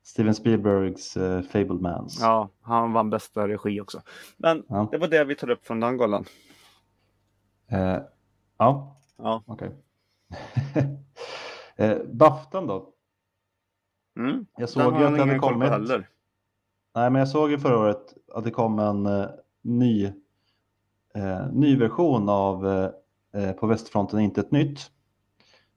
[0.03, 2.18] Steven Spielbergs uh, Fablemans.
[2.20, 4.00] Ja, han vann bästa regi också.
[4.37, 4.88] Men Ja.
[4.92, 6.24] det var det vi tar upp från den galan.
[7.70, 7.98] Eh,
[8.59, 9.42] ja, Ja.
[9.46, 9.70] okej.
[11.77, 12.92] eh, Baftan då?
[14.18, 14.46] Mm.
[14.57, 15.68] Jag såg Den ju att det hade kommit.
[15.68, 16.09] heller.
[16.94, 19.26] Nej, men jag såg ju förra året att det kom en eh,
[19.62, 20.04] ny,
[21.14, 22.90] eh, ny version av eh,
[23.42, 24.80] eh, På västfronten inte ett nytt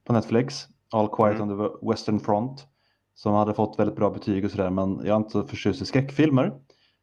[0.03, 0.67] på Netflix.
[0.93, 1.49] All Quiet Mm.
[1.51, 2.67] on the Western Front.
[3.13, 4.69] Som hade fått väldigt bra betyg och sådär.
[4.69, 6.53] Men jag är inte så förtjust i skräckfilmer.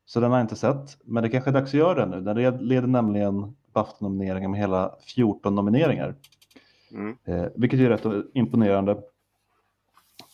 [0.07, 0.99] Så den har jag inte sett.
[1.05, 2.21] Men det kanske är dags att göra det nu.
[2.21, 6.15] Den led- leder nämligen Bafta-nomineringar med hela 14 nomineringar.
[6.91, 7.17] Mm.
[7.25, 9.03] Eh, vilket är rätt imponerande.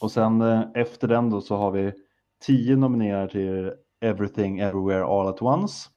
[0.01, 1.93] Och sen eh, efter den då så har vi
[2.41, 5.91] 10 nominerade till Everything Everywhere All At Once.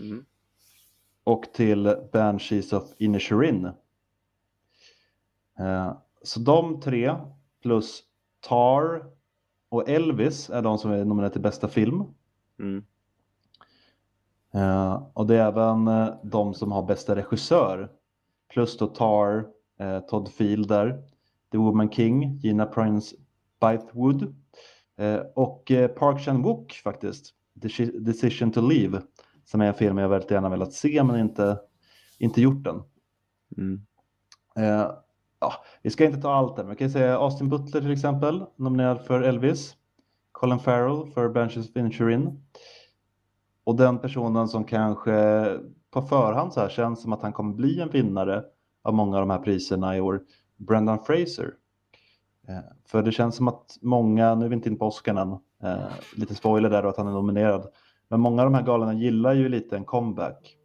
[0.00, 0.24] Mm.
[1.24, 3.64] Och till Banshees of Inisherin.
[5.58, 7.14] Eh, så de tre
[7.62, 8.02] plus
[8.40, 9.04] Tar
[9.68, 12.04] och Elvis är de som är nominerade till bästa film.
[12.58, 12.84] Mm.
[14.54, 17.90] Eh, och det är även eh, de som har bästa regissör.
[18.48, 21.02] Plus då Tar, eh, Todd Field där,
[21.52, 23.16] The Woman King, Gina Prince
[23.60, 24.34] Bythewood
[25.34, 29.00] och eh, Park Chan-wook faktiskt, Deci- Decision to Leave,
[29.44, 31.60] som är en film jag väldigt gärna velat se men inte,
[32.18, 32.82] inte gjort den.
[33.56, 33.80] Mm.
[34.56, 34.90] Eh,
[35.40, 38.44] ja, vi ska inte ta allt där, men vi kan säga Austin Butler till exempel,
[38.56, 39.76] nominerad för Elvis.
[40.32, 42.42] Colin Farrell för of Inisherin.
[43.64, 45.44] Och den personen som kanske
[45.90, 48.44] på förhand så här känns som att han kommer bli en vinnare
[48.82, 50.22] av många av de här priserna i år,
[50.56, 51.54] Brendan Fraser.
[52.48, 55.32] Eh, för det känns som att många, nu är vi inte in på Oscar än,
[55.62, 57.68] eh, lite spoiler där och att han är nominerad,
[58.08, 60.56] men många av de här galorna gillar ju lite en comeback.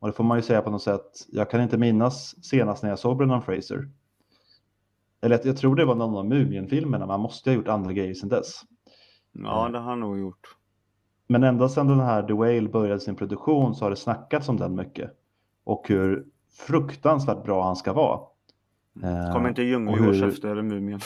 [0.00, 2.90] Och det får man ju säga på något sätt, jag kan inte minnas senast när
[2.90, 3.88] jag såg Brendan Fraser.
[5.20, 8.28] Eller jag tror det var någon av Mumien-filmerna, man måste ha gjort andra grejer sedan
[8.28, 8.62] dess.
[9.32, 10.56] Ja, det har han nog gjort.
[11.26, 14.56] Men ända sedan den här The Whale började sin produktion så har det snackats om
[14.56, 15.10] den mycket.
[15.64, 18.20] Och hur fruktansvärt bra han ska vara.
[19.04, 21.00] Eh, Kommer inte Ljungby och efter Mumien?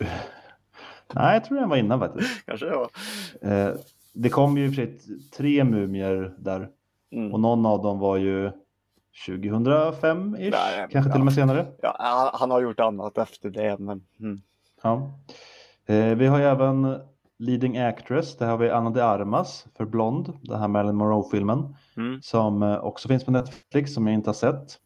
[1.14, 2.46] Nej, jag tror den var innan faktiskt.
[2.46, 2.88] Kanske det var.
[3.52, 3.74] Eh,
[4.12, 4.98] det kom ju i och för sig
[5.36, 6.68] tre mumier där
[7.12, 7.32] Mm.
[7.32, 8.50] och någon av dem var ju
[9.28, 11.12] 2005-ish, Nej, kanske ja.
[11.12, 11.66] till och med senare.
[11.82, 14.02] Ja, han- har gjort annat efter det, men...
[14.20, 14.40] Mm.
[14.82, 15.10] Ja.
[15.86, 16.98] Eh, vi har ju även
[17.38, 22.22] Leading Actress, där har vi Anna de Armas för Blond, den här Marilyn Monroe-filmen, Mm.
[22.22, 24.78] som eh, också finns på Netflix som jag inte har sett.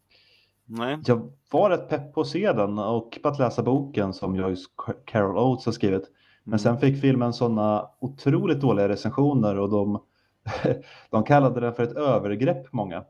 [0.65, 0.97] Nej.
[1.05, 4.65] Jag var rätt pepp på att se den och på att läsa boken som Joyce
[5.05, 6.11] Carol Oates har skrivit.
[6.43, 6.59] Men Mm.
[6.59, 10.03] sen fick filmen sådana otroligt dåliga recensioner och de,
[11.09, 13.03] de kallade den för ett övergrepp många.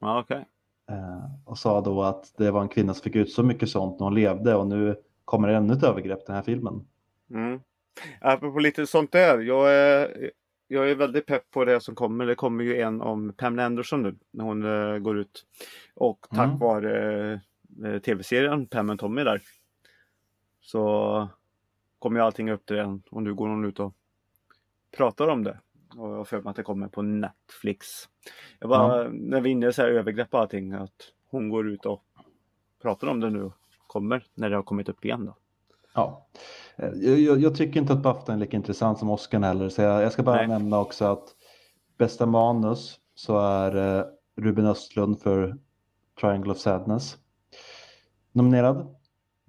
[0.00, 0.44] Ja, okej.
[0.90, 4.00] Eh, och sa då att det var en kvinna som fick ut så mycket sånt
[4.00, 6.86] när hon levde och nu kommer det ännu ett övergrepp den här filmen.
[7.30, 7.60] Mm.
[8.20, 9.38] Apropå lite sånt där.
[9.38, 10.30] Jag är,
[10.68, 12.26] jag är väldigt pepp på det som kommer.
[12.26, 15.44] Det kommer ju en om Pamela Anderson nu när hon eh, går ut.
[15.94, 16.58] Och tack Mm.
[16.58, 17.38] vare eh,
[18.04, 19.42] tv-serien Pam and Tommy där.
[20.60, 21.28] Så
[21.98, 23.94] kommer ju allting upp till den och nu går hon ut och
[24.96, 25.58] pratar om det.
[25.96, 27.86] Och jag för mig att det kommer på Netflix.
[28.58, 31.86] Jag bara, när vi är inne så här övergrepp och allting, att hon går ut
[31.86, 32.04] och
[32.82, 33.54] pratar om det nu och
[33.86, 35.36] kommer när det har kommit upp igen då.
[35.94, 36.26] Ja.
[36.76, 39.82] Eh, Jag, jag, jag tycker inte att Bafta är lika intressant som Oscar heller så
[39.82, 40.48] jag, jag ska bara Nej.
[40.48, 41.24] nämna också att
[41.98, 44.04] bästa manus så är eh,
[44.36, 45.58] Ruben Östlund för
[46.20, 47.18] Triangle of Sadness
[48.32, 48.94] nominerad.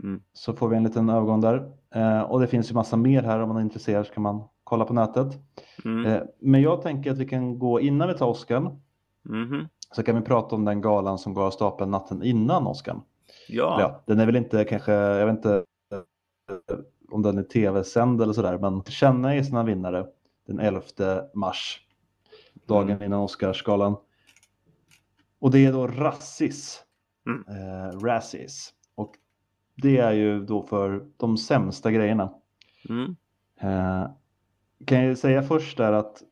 [0.04, 0.22] Mm.
[0.34, 1.72] Så får vi en liten övergång där.
[1.96, 4.44] Eh, och det finns ju massa mer här om man är intresserad så kan man
[4.64, 5.38] kolla på nätet.
[5.86, 6.06] Mm.
[6.06, 8.78] Eh, men jag tänker att vi kan gå innan vi tar Oscar
[9.24, 9.68] Mhm.
[9.96, 13.02] så kan vi prata om den galan som går av stapeln natten innan Oscar.
[13.48, 13.78] Ja.
[13.82, 15.56] Ja, den är väl inte kanske, jag vet inte
[15.92, 16.78] eh,
[17.12, 20.06] om den är tv-sänd eller sådär, men känna är sina vinnare
[20.48, 20.82] den 11
[21.34, 21.82] mars,
[22.68, 23.04] dagen Mm.
[23.04, 23.96] innan Oscarsgalan.
[25.40, 26.80] Och det är då Razzies,
[27.26, 27.44] Mm.
[27.48, 28.74] eh, Razzies.
[28.96, 29.16] Och
[29.76, 32.34] det är ju då för de sämsta grejerna.
[32.90, 33.16] Mm.
[33.62, 34.10] Eh,
[34.86, 36.24] kan jag säga först där att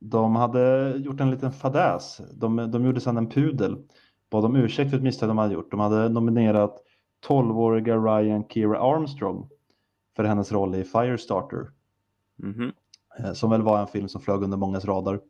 [0.00, 2.20] de hade gjort en liten fadäs.
[2.34, 3.76] De, de gjorde sedan en pudel.
[4.30, 5.70] Bad om ursäkt för ett misstag de hade gjort.
[5.70, 6.82] De hade nominerat
[7.28, 9.48] 12-åriga Ryan Kira Armstrong
[10.16, 11.70] för hennes roll i Firestarter.
[12.36, 12.72] Mhm.
[13.18, 15.20] eh, Som väl var en film som flög under mångas radar.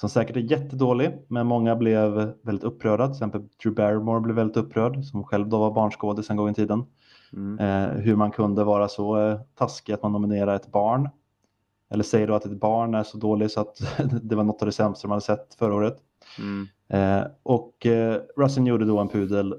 [0.00, 3.06] Som säkert är jättedålig, men många blev väldigt upprörda.
[3.06, 6.54] Till exempel Drew Barrymore blev väldigt upprörd, som själv då var barnskådis en gång i
[6.54, 6.84] tiden.
[7.32, 7.58] Mm.
[7.58, 11.08] Eh, hur man kunde vara så eh, taskig att man nominerar ett barn.
[11.90, 13.82] Eller säger då att ett barn är så dåligt så att
[14.22, 15.96] det var något av det sämsta de hade sett förra året.
[16.38, 16.68] Mm.
[16.88, 19.54] Eh, och eh, Russell gjorde då en pudel,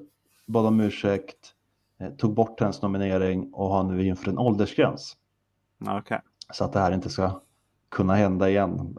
[0.47, 1.53] bad om ursäkt,
[1.99, 5.17] eh, tog bort hennes nominering och har nu inför en åldersgräns.
[5.87, 6.21] Okej.
[6.53, 7.41] Så att det här inte ska
[7.91, 8.69] kunna hända igen.
[8.69, 8.95] Mm.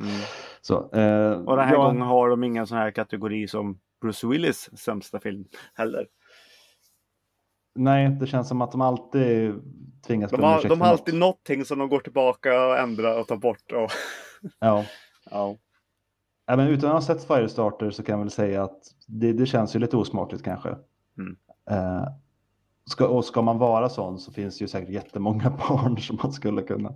[0.60, 4.26] så, eh, Och den här ja, gången har de ingen sån här kategori som Bruce
[4.26, 6.06] Willis sämsta film heller.
[7.74, 9.54] Nej, det känns som att de alltid
[10.06, 10.86] tvingas De har, de har något.
[10.86, 13.72] alltid någonting som de går tillbaka och ändrar och tar bort.
[13.72, 13.90] Och...
[14.58, 14.84] Ja.
[15.30, 15.56] Ja.
[16.46, 19.46] Ja, men utan att ha sett Firestarter så kan jag väl säga att det, det
[19.46, 20.68] känns ju lite osmakligt kanske.
[21.18, 21.36] Mm.
[21.70, 22.04] Eh,
[22.90, 26.32] ska, och ska man vara sån så finns det ju säkert jättemånga barn som man
[26.32, 26.92] skulle kunna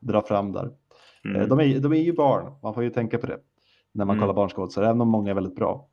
[0.00, 0.64] dra fram där.
[0.64, 0.70] Eh,
[1.24, 1.48] Mm.
[1.48, 3.38] de, är, de är ju barn, man får ju tänka på det
[3.92, 4.22] när man Mm.
[4.22, 5.88] kollar barnskådisar, även om många är väldigt bra.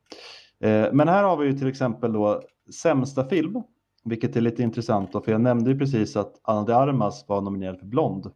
[0.60, 2.42] Eh, men här har vi ju till exempel då
[2.82, 3.62] sämsta film,
[4.04, 7.40] vilket är lite intressant då, för jag nämnde ju precis att Anna de Armas var
[7.40, 8.26] nominerad för Blond.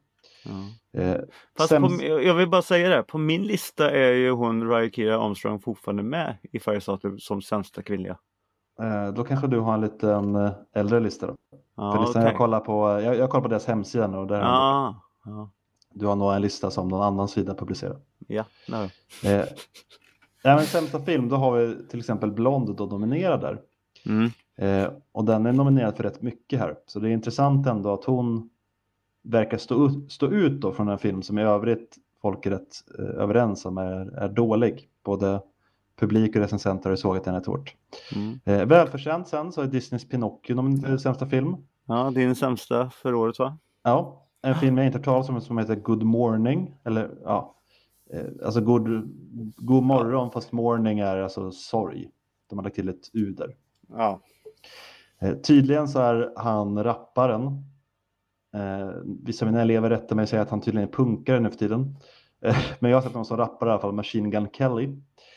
[0.97, 1.15] Eh,
[1.59, 4.69] Fast på, sämst- mi- jag vill bara säga det, på min lista är ju hon
[4.71, 8.17] Ryan Armstrong fortfarande med i Firestarter som sämsta kvinnliga.
[8.83, 11.37] Eh, då kanske du har en liten eh, äldre lista då.
[11.77, 12.31] Ja, För listan okej.
[12.33, 15.51] jag, kollar på, jag, jag kollar på deras hemsida nu och där Ja, ja,
[15.95, 17.97] du har nog en lista som någon annan sida publicerar.
[18.27, 18.45] ja.
[18.69, 18.77] No.
[19.29, 19.45] Eh,
[20.43, 23.61] ja, men sämsta film, då har vi till exempel Blond då nominerad där.
[24.07, 24.31] Mm.
[24.57, 26.77] Eh, och den är nominerad för rätt mycket här.
[26.87, 28.51] Så det är intressant ändå att hon
[29.23, 32.77] verkar stå, ut- stå ut då från en film som i övrigt folk är rätt
[32.99, 34.89] eh, överens om är, är dålig.
[35.05, 35.41] Både
[36.01, 37.75] publik och recensenter har sågat den rätt hårt.
[38.15, 38.41] Mm.
[38.45, 41.57] Eh, välförtjänt sen så är Disneys Pinocchio nominerad till sämsta film.
[41.87, 43.59] Ja, din sämsta för året va?
[43.83, 46.75] Ja, en film jag inte hört talas om som heter Good Morning.
[46.85, 47.57] Eller ja,
[48.13, 49.09] eh, alltså god,
[49.57, 52.11] god morgon fast morning är alltså sorg.
[52.51, 53.57] De har lagt till ett u där.
[53.89, 54.21] Ja.
[55.21, 57.45] Eh, tydligen så är han rapparen.
[58.55, 61.51] Eh, vissa av mina elever rättar mig och säger att han tydligen är punkare nu
[61.51, 61.97] för tiden.
[62.45, 64.89] Eh, men jag har sett honom som rappare i alla fall, Machine Gun Kelly.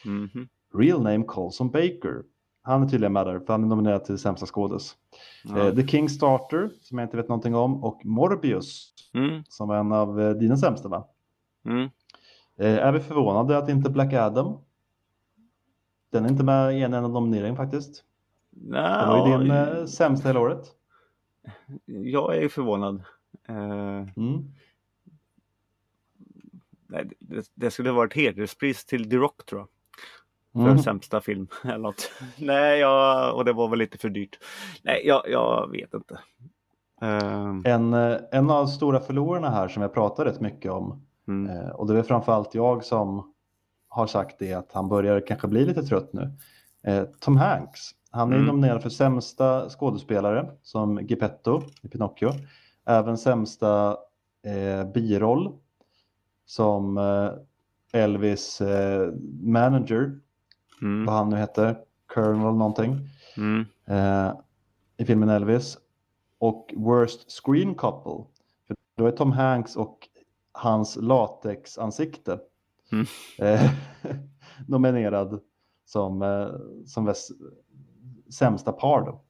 [0.06, 0.48] Mhm.
[0.74, 2.24] Real name Colson Baker.
[2.62, 4.96] Han är tydligen med där, för han är nominerad till sämsta skådis.
[5.44, 5.58] Ja.
[5.68, 9.44] Eh, The King's Starter, som jag inte vet någonting om, och Morbius, Mm.
[9.48, 11.08] som var en av eh, dina sämsta va?
[11.66, 11.90] Mm.
[12.58, 14.58] Eh, är vi förvånade att inte Black Adam?
[16.12, 18.04] Den är inte med i en enda nominering faktiskt.
[18.50, 18.72] Det
[19.08, 20.66] var ju din eh, sämsta hela året.
[21.86, 23.04] Jag är förvånad.
[23.48, 23.56] Eh,
[24.18, 24.52] Mm.
[26.88, 29.68] nej, det, det skulle vara ett hederspris till The Rock tror jag.
[30.54, 30.80] För Mm.
[30.80, 32.12] sämsta film eller något.
[32.38, 34.40] Nej, jag, och det var väl lite för dyrt.
[34.84, 36.20] Nej, jag, jag vet inte.
[37.02, 41.06] Eh, En, eh, en av de stora förlorarna här som jag pratar rätt mycket om,
[41.28, 41.58] mm.
[41.58, 43.34] eh, och det är framförallt jag som
[43.90, 46.32] har sagt det, att han börjar kanske bli lite trött nu.
[46.84, 47.80] Eh, Tom Hanks,
[48.12, 48.48] han är Mm.
[48.48, 52.32] nominerad för sämsta skådespelare som Geppetto i Pinocchio.
[52.86, 53.98] Även sämsta
[54.46, 55.54] eh, biroll
[56.46, 57.30] som eh,
[58.02, 59.12] Elvis eh,
[59.42, 60.20] manager,
[60.84, 61.06] Mm.
[61.06, 61.78] vad han nu heter,
[62.14, 63.00] Colonel någonting,
[63.38, 63.66] Mm.
[63.86, 64.34] eh,
[64.98, 65.78] i filmen Elvis.
[66.40, 68.26] Och Worst Screen Couple,
[68.68, 69.98] för då är Tom Hanks och
[70.52, 72.40] hans latexansikte
[72.92, 73.06] Mm.
[73.38, 73.72] eh,
[74.68, 75.40] nominerad
[75.86, 76.48] som, eh,
[76.86, 77.32] som väs-
[78.30, 79.02] sämsta par.
[79.02, 79.22] Då.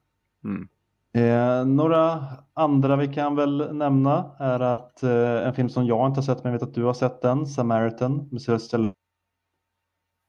[0.43, 0.67] Mm.
[1.15, 6.17] Eh, några andra vi kan väl nämna är att eh, en film som jag inte
[6.17, 8.93] har sett, men jag vet att du har sett den, Samaritan med Sylvester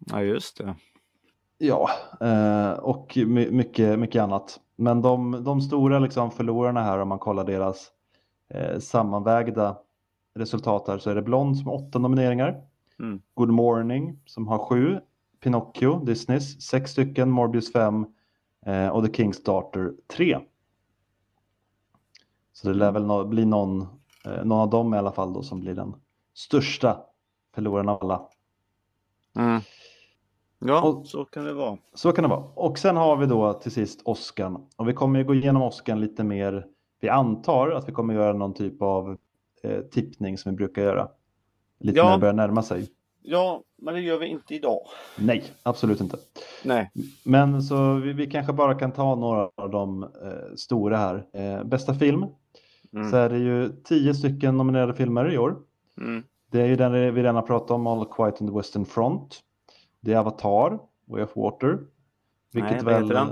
[0.07, 0.75] Ja, just det.
[1.59, 1.91] Ja,
[2.21, 4.61] eh, och my mycket, mycket annat.
[4.77, 7.91] Men de, de stora liksom förlorarna här, om man kollar deras
[8.49, 9.79] eh, sammanvägda
[10.35, 12.63] resultat här, så är det Blond som har åtta nomineringar.
[12.99, 13.23] Mm.
[13.35, 15.01] Good Morning som har sju.
[15.41, 17.31] Pinocchio, Disneys, sex stycken.
[17.31, 18.07] Morbius fem.
[18.67, 20.39] Eh, och The King's Daughter tre.
[22.53, 23.87] Så det lär väl nå- bli någon,
[24.45, 25.95] någon av dem i alla fall då som blir den
[26.35, 27.01] största
[27.55, 28.29] förloraren av alla.
[29.37, 29.61] Mm.
[30.67, 31.79] Ja, Och- så kan det vara.
[31.95, 32.45] Så kan det vara.
[32.55, 34.57] Och sen har vi då till sist Oscar.
[34.77, 36.67] Och vi kommer ju gå igenom Oscar lite mer.
[37.01, 39.17] Vi antar att vi kommer göra någon typ av
[39.63, 41.09] eh, tippning som vi brukar göra.
[41.81, 42.05] Lite Ja.
[42.05, 42.89] när det börjar närma sig.
[43.23, 44.81] Ja, men det gör vi inte idag.
[45.19, 46.17] Nej, absolut inte.
[46.65, 46.91] Nej.
[47.25, 51.27] Men så vi, vi kanske bara kan ta några av de eh, stora här.
[51.33, 52.25] Eh, bästa film.
[52.93, 53.11] Mm.
[53.11, 55.57] Så är det ju tio stycken nominerade filmer i år.
[56.01, 56.23] Mm.
[56.51, 59.41] Det är ju den vi redan har pratat om, All Quiet on the Western Front.
[60.05, 61.79] Det är Avatar, Way of Water.
[62.53, 63.03] Vilket Nej, vad väl...
[63.03, 63.29] heter den?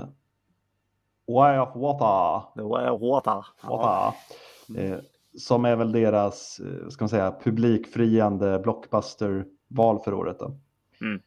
[1.27, 2.49] Way of Water.
[2.55, 3.45] Det var water.
[3.61, 4.17] Water.
[4.77, 4.99] Eh,
[5.37, 10.37] som är väl deras, eh, ska man säga, publikfriande blockbuster-val för året.
[11.01, 11.21] Mm.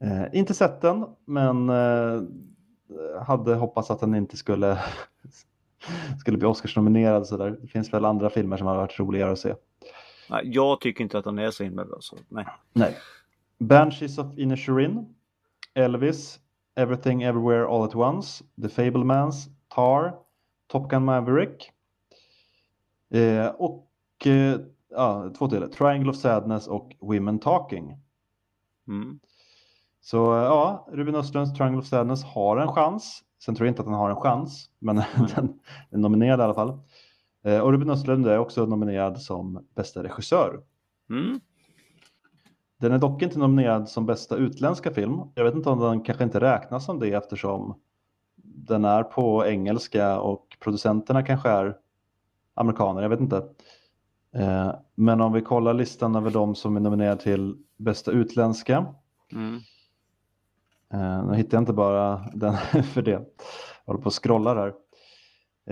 [0.00, 2.22] Eh, inte sett den, men eh,
[3.26, 4.78] hade hoppats att den inte skulle,
[6.20, 7.26] skulle bli Oscarsnominerad.
[7.26, 7.50] Så där.
[7.50, 9.54] Det finns väl andra filmer som har varit roligare att se.
[10.30, 11.96] Nej, jag tycker inte att den är så himla bra.
[12.00, 12.46] Så, nej.
[12.72, 12.96] Nej.
[13.58, 15.14] Banshees of Inisherin,
[15.74, 16.38] Elvis,
[16.76, 20.18] Everything Everywhere All At Once, The Fablemans, Tar,
[20.66, 21.72] Top Gun Maverick
[23.10, 23.90] eh, och
[24.26, 27.98] eh, ja, två till, Triangle of Sadness och Women Talking.
[28.88, 29.20] Mm.
[30.00, 33.24] Så ja, Ruben Östlunds Triangle of Sadness har en chans.
[33.44, 34.96] Sen tror jag inte att den har en chans, men
[35.36, 36.78] den är nominerad i alla fall.
[37.44, 40.62] Eh, och Ruben Östlund är också nominerad som bästa regissör.
[41.10, 41.40] Mm.
[42.84, 45.20] Den är dock inte nominerad som bästa utländska film.
[45.34, 47.80] Jag vet inte om den kanske inte räknas som det eftersom
[48.36, 51.76] den är på engelska och producenterna kanske är
[52.54, 53.02] amerikaner.
[53.02, 53.36] Jag vet inte.
[54.34, 58.86] Eh, Men om vi kollar listan över de som är nominerade till bästa utländska.
[59.32, 59.58] Mm.
[60.92, 63.10] Eh, Nu hittar jag inte bara den för det.
[63.10, 63.24] Jag
[63.86, 64.74] håller på och scrollar här.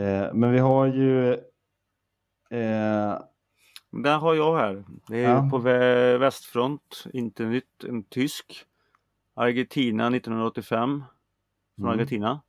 [0.05, 1.39] Eh, Men vi har ju
[3.93, 4.85] Den har jag här.
[5.09, 5.49] Det är Ja.
[5.51, 8.67] på vä- västfront, inte nytt, en tysk.
[9.35, 11.05] Argentina 1985
[11.77, 11.95] från Mm.
[11.95, 12.41] Argentina.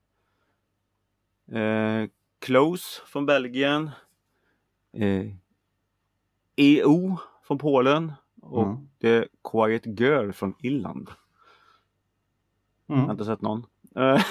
[1.52, 3.90] Eh, Close från Belgien.
[4.94, 5.26] Eh,
[6.56, 8.12] EO från Polen.
[8.42, 8.88] Och Mm.
[9.02, 11.10] The Quiet Girl från Irland.
[12.86, 13.66] Jag har mm, inte sett någon.
[13.96, 14.22] Eh,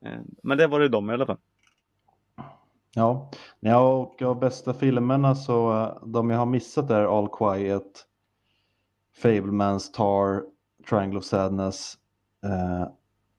[0.00, 1.38] eh, Men det var det de i alla fall.
[2.98, 3.30] Ja,
[3.60, 8.06] ja och av bästa filmerna så eh, de jag har missat är All Quiet,
[9.22, 10.44] Fablemans, Tar,
[10.88, 11.94] Triangle of Sadness,
[12.44, 12.88] eh,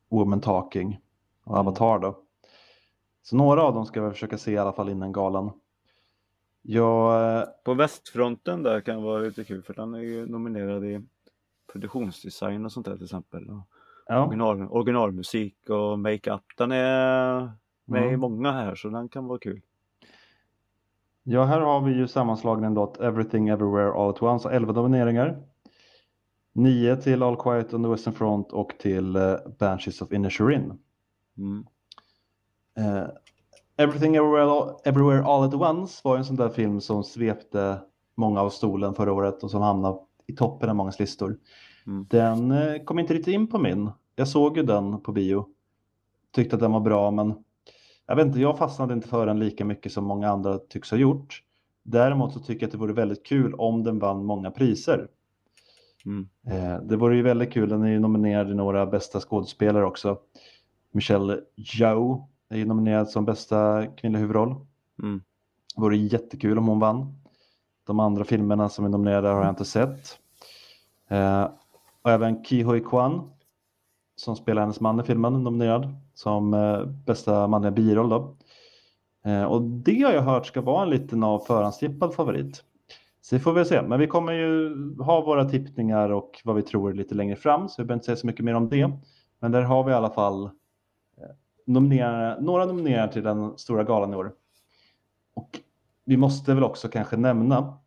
[0.09, 0.99] Woman Talking
[1.43, 1.67] och Mm.
[1.67, 2.19] Avatar då.
[3.21, 5.51] Så några av dem ska vi försöka se i alla fall innan galan.
[6.61, 11.05] Jag, eh, På västfronten där kan vara lite kul för den är ju nominerad i
[11.73, 13.47] produktionsdesign och sånt där till exempel.
[14.07, 16.43] Ja, Original, originalmusik och makeup.
[16.57, 17.51] Den är
[17.89, 18.19] med i Mm.
[18.19, 19.61] många här så den kan vara kul.
[21.23, 25.43] ja, här har vi ju sammanslagningen då Everything Everywhere All At Once har 11 nomineringar.
[26.53, 30.73] 9 till All Quiet on the Western Front och till eh, Banshees of Inisherin.
[31.37, 31.65] Mm.
[32.77, 33.07] Eh,
[33.77, 37.79] Everything Everywhere, Everywhere All At Once var en sån där film som svepte
[38.15, 41.37] många av stolen förra året och som hamnade i toppen av mångas listor.
[41.87, 42.05] Mm.
[42.09, 43.91] Den eh, kom inte riktigt in på min.
[44.15, 45.45] Jag såg ju den på bio.
[46.31, 47.43] Tyckte att den var bra men
[48.09, 50.97] jag vet inte, jag fastnade inte för den lika mycket som många andra tycks ha
[50.97, 51.43] gjort.
[51.83, 55.07] Däremot så tycker jag att det vore väldigt kul om den vann många priser.
[56.05, 56.29] Mm.
[56.47, 60.17] Eh, det vore ju väldigt kul, den är ju nominerad i några bästa skådespelare också.
[60.91, 64.55] Michelle Yeoh är ju nominerad som bästa kvinnliga huvudroll.
[65.03, 65.21] Mm.
[65.75, 67.15] Det vore jättekul om hon vann.
[67.83, 70.19] De andra filmerna som är nominerade har jag inte sett.
[71.07, 71.47] Eh,
[72.01, 73.29] och även Ki Hoi Kwan
[74.15, 78.09] som spelar hennes man i filmen är nominerad som eh, bästa manliga biroll.
[78.09, 78.35] Då.
[79.25, 82.63] Eh, och det har jag hört ska vara en liten av förhandstippad favorit.
[83.21, 83.81] Så det får vi se.
[83.81, 87.81] Men vi kommer ju ha våra tippningar och vad vi tror lite längre fram så
[87.81, 88.91] vi behöver inte säga så mycket mer om det.
[89.39, 90.49] Men där har vi i alla fall eh,
[91.65, 94.33] nominerade, några nominerade till den stora galan i år.
[95.35, 95.59] Och
[96.05, 97.77] vi måste väl också kanske nämna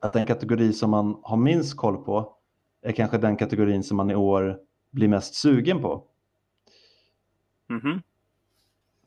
[0.00, 2.32] att den kategori som man har minst koll på
[2.82, 4.58] är kanske den kategorin som man i år
[4.90, 6.06] blir mest sugen på.
[7.70, 8.02] Mhm.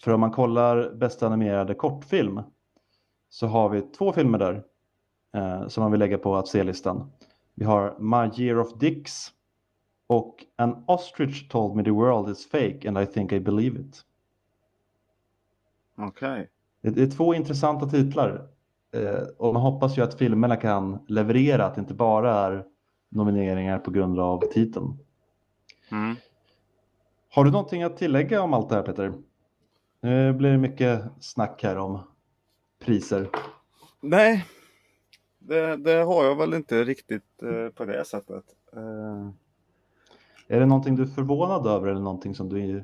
[0.04, 2.42] För om man kollar bästa animerade kortfilm
[3.30, 4.64] så har vi två filmer där
[5.34, 7.12] eh, som man vill lägga på att se-listan.
[7.56, 9.32] Vi har My Year of Dicks
[10.08, 14.02] och An Ostrich Told Me The World Is Fake and I Think I Believe It.
[15.98, 16.50] Okej.
[16.82, 18.48] Det det är två intressanta titlar
[18.92, 22.66] eh, och man hoppas ju att filmerna kan leverera att det inte bara är
[23.10, 24.98] nomineringar på grund av titeln.
[25.92, 26.16] Mm.
[27.34, 29.14] Har du någonting att tillägga om allt det här Peter?
[30.02, 32.00] Nu blir det mycket snack här om
[32.86, 33.30] priser.
[34.02, 34.46] Nej,
[35.40, 38.44] det, det har jag väl inte riktigt eh, på det sättet.
[38.74, 39.30] Eh,
[40.48, 42.84] Är det någonting du är förvånad över eller någonting som du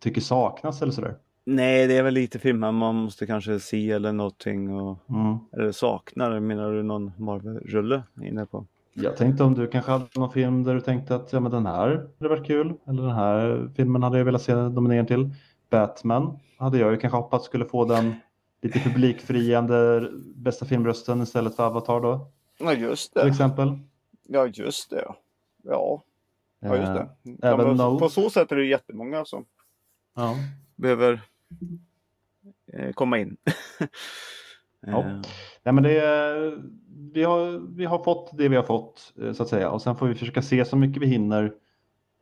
[0.00, 1.16] tycker saknas eller sådär?
[1.44, 4.70] nej, det är väl lite filmer man måste kanske se eller någonting.
[4.80, 5.38] Och, Mm.
[5.52, 8.66] eller saknar, menar du någon Marvel-rulle inne på?
[8.94, 11.66] Jag tänkte om du kanske hade någon film där du tänkte att ja, men den
[11.66, 12.74] här hade varit kul.
[12.86, 15.30] Eller den här filmen hade jag velat se nominering till.
[15.70, 18.14] Batman hade jag ju kanske hoppats skulle få den
[18.62, 22.30] lite publikfriande bästa filmrösten istället för Avatar då.
[22.58, 23.78] Ja, just Till exempel.
[24.28, 25.04] Ja, just det.
[25.62, 26.02] Ja,
[26.60, 27.00] ja just det.
[27.00, 28.02] Eh, Ja, även Note.
[28.04, 29.44] på så sätt är det jättemånga som
[30.16, 30.34] Ja.
[30.76, 31.20] behöver
[32.72, 33.36] eh, komma in.
[34.86, 34.98] Ja.
[35.00, 35.20] Eh,
[35.64, 36.02] Nej, men det,
[37.12, 39.96] vi, har, vi har fått det vi har fått eh, så att säga och sen
[39.96, 41.52] får vi försöka se så mycket vi hinner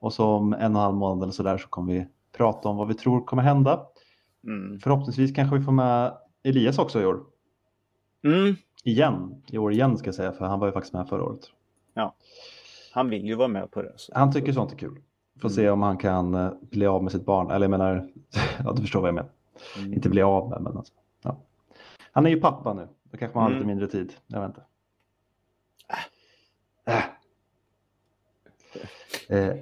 [0.01, 2.07] och så om en och en halv månad eller sådär så kommer vi
[2.37, 3.87] prata om vad vi tror kommer hända.
[4.45, 4.81] mm.
[4.81, 7.21] Förhoppningsvis kanske vi får med Elias också i år.
[8.25, 8.55] Mm.
[8.85, 11.41] Igen, i år igen ska jag säga för han var ju faktiskt med förra året.
[12.93, 13.93] Han vill ju vara med på det.
[13.97, 14.13] Så.
[14.15, 15.01] Han tycker sånt är kul.
[15.41, 15.55] Får Mm.
[15.57, 17.51] se om han kan eh, bli av med sitt barn.
[17.51, 18.09] Eller jag menar,
[18.65, 19.31] ja du förstår vad jag menar.
[19.79, 19.93] Mm.
[19.95, 21.00] Inte bli av med men alltså, ja.
[22.13, 22.89] Han är ju pappa nu.
[23.11, 23.59] Då kanske man har Mm.
[23.59, 24.13] lite mindre tid.
[24.27, 24.63] Jag vet inte.
[26.87, 27.05] Äh.
[29.29, 29.57] Eh,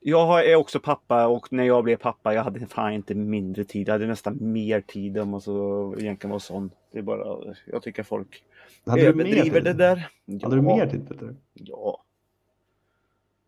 [0.00, 3.88] Jag är också pappa och när jag blev pappa jag hade fan inte mindre tid.
[3.88, 6.70] Jag hade nästan mer tid om man så egentligen vara sån.
[6.92, 8.44] Det är bara, jag tycker folk
[8.86, 10.08] hade överdriver det där.
[10.24, 10.38] Ja.
[10.42, 11.36] Hade du mer tid Peter?
[11.54, 12.02] Ja.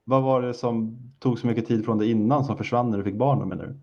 [0.05, 3.05] Vad var det som tog så mycket tid från dig innan som försvann när du
[3.05, 3.75] fick barn menar du?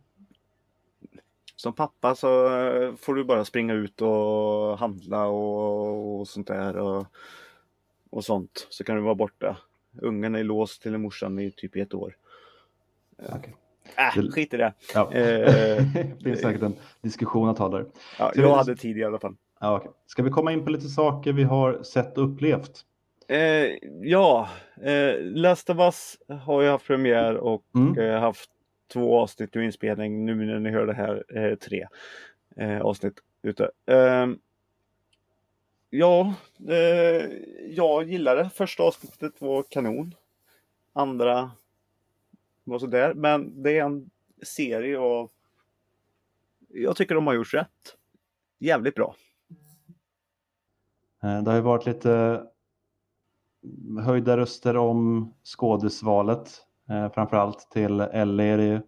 [1.62, 6.78] Som pappa så eh, får du bara springa ut och handla och, och sånt där.
[6.78, 7.06] Och,
[8.10, 8.68] och sånt.
[8.70, 9.58] Så kan du vara borta.
[10.02, 12.16] Ungen är låst till morsan i typ ett år.
[13.30, 13.56] Okej.
[13.98, 14.74] Äh, Det- skit i det.
[14.94, 15.12] Ja.
[15.14, 15.84] Eh.
[16.18, 17.86] det finns säkert en diskussion att ha där.
[18.20, 19.36] Ja, jag det- hade tid i alla fall.
[19.60, 19.92] Ja, okej.
[20.06, 22.82] Ska vi komma in på lite saker vi har sett och upplevt?
[23.28, 23.38] Eh,
[24.02, 24.50] ja,
[24.84, 27.98] eh, Last of Us har ju haft premiär och Mm.
[28.00, 28.50] eh, haft
[28.92, 30.26] två avsnitt ur inspelning.
[30.26, 31.88] Nu när ni hör det här, eh, tre
[32.56, 33.72] eh, avsnitt ute.
[33.86, 34.28] Eh,
[35.90, 36.34] ja,
[36.70, 37.30] eh,
[37.70, 38.50] jag gillar det.
[38.50, 40.16] Första avsnittet var kanon.
[40.94, 41.52] Andra
[42.64, 43.14] var sådär.
[43.14, 44.10] Men det är en
[44.42, 45.30] serie av...
[46.68, 47.98] Jag tycker de har gjort rätt.
[48.60, 49.16] Jävligt bra.
[51.24, 52.14] Eh, det har ju varit lite
[53.64, 56.68] eh, höjda röster om skådisvalet.
[56.92, 58.82] Eh, framförallt till Ellie är det ju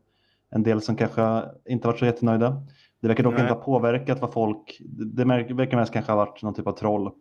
[0.50, 2.64] en del som kanske inte varit så jättenöjda.
[3.02, 3.42] Det verkar dock Nej.
[3.42, 4.78] inte ha påverkat vad folk,
[5.16, 7.12] det verkar mest kanske ha varit någon typ av troll.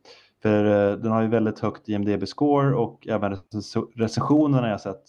[0.42, 3.36] För eh, den har ju väldigt högt IMDB-score och även
[3.96, 5.02] recensionerna jag sett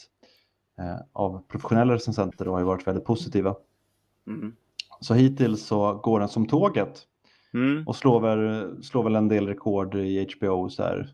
[0.80, 3.55] eh, av professionella recensenter har ju varit väldigt positiva.
[4.28, 4.55] Mm.
[4.99, 7.07] Så hittills så går den som tåget
[7.53, 7.88] Mm.
[7.88, 11.13] och slår väl, slår väl en del rekord i HBO så här.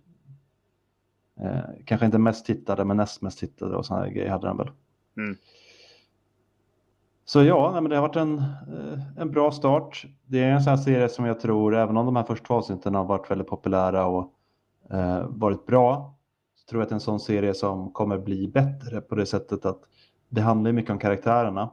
[1.43, 4.69] Eh, kanske inte mest tittade men näst mest tittade och sådana grejer hade den väl.
[5.17, 5.37] Mm.
[7.25, 10.05] Så ja, nej, men det har varit en, eh, en bra start.
[10.25, 12.95] Det är en sån här serie som jag tror, även om de här första avsnitten
[12.95, 14.33] har varit väldigt populära och
[14.91, 16.15] eh, varit bra,
[16.55, 19.25] så tror jag att det är en sån serie som kommer bli bättre på det
[19.25, 19.79] sättet att
[20.29, 21.69] det handlar mycket om karaktärerna.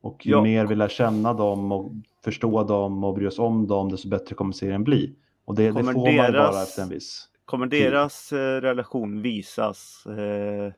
[0.00, 0.42] Och ju Ja.
[0.42, 1.92] mer vi lär känna dem och
[2.24, 5.16] förstå dem och bry oss om dem, desto bättre kommer serien bli.
[5.44, 7.28] Och det, det får Kommer man deras- bara efter en viss.
[7.48, 10.72] Kommer deras eh, relation visas eh,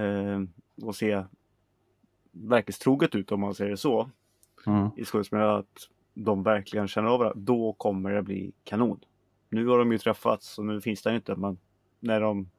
[0.00, 0.40] eh,
[0.82, 1.24] och se
[2.32, 4.10] verklighetstroget ut om man säger det så
[4.66, 4.90] Mm.
[4.96, 9.00] i skådespelare att de verkligen känner av varandra, då kommer det bli kanon.
[9.48, 11.58] Nu har de ju träffats och nu finns det inte men
[12.00, 12.50] när de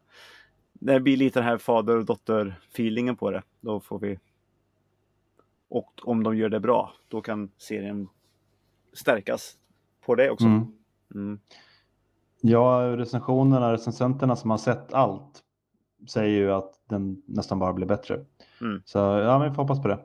[0.73, 4.19] när det blir lite den här fader och dotter feelingen på det, då får vi
[5.67, 8.07] och om de gör det bra, då kan serien
[8.93, 9.57] stärkas
[10.05, 10.45] på det också.
[10.45, 10.67] Mm.
[11.15, 11.39] Mm.
[12.47, 15.43] Ja, recensionerna, recensenterna som har sett allt
[16.09, 18.25] säger ju att den nästan bara blir bättre.
[18.61, 18.81] Mm.
[18.85, 19.99] Så ja, men vi får hoppas på det.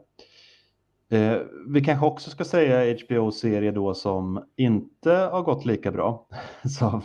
[1.19, 6.27] Eh, vi kanske också ska säga HBO-serie då som inte har gått lika bra.
[6.79, 7.03] som,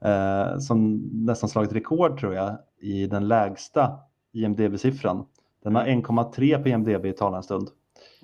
[0.00, 3.98] eh, som nästan slagit rekord tror jag i den lägsta
[4.32, 5.26] IMDB-siffran.
[5.62, 7.68] Den har 1,3 på IMDB i talande stund.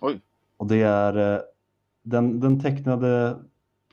[0.00, 0.20] Oj.
[0.56, 1.40] Och det är eh,
[2.02, 3.36] den, den tecknade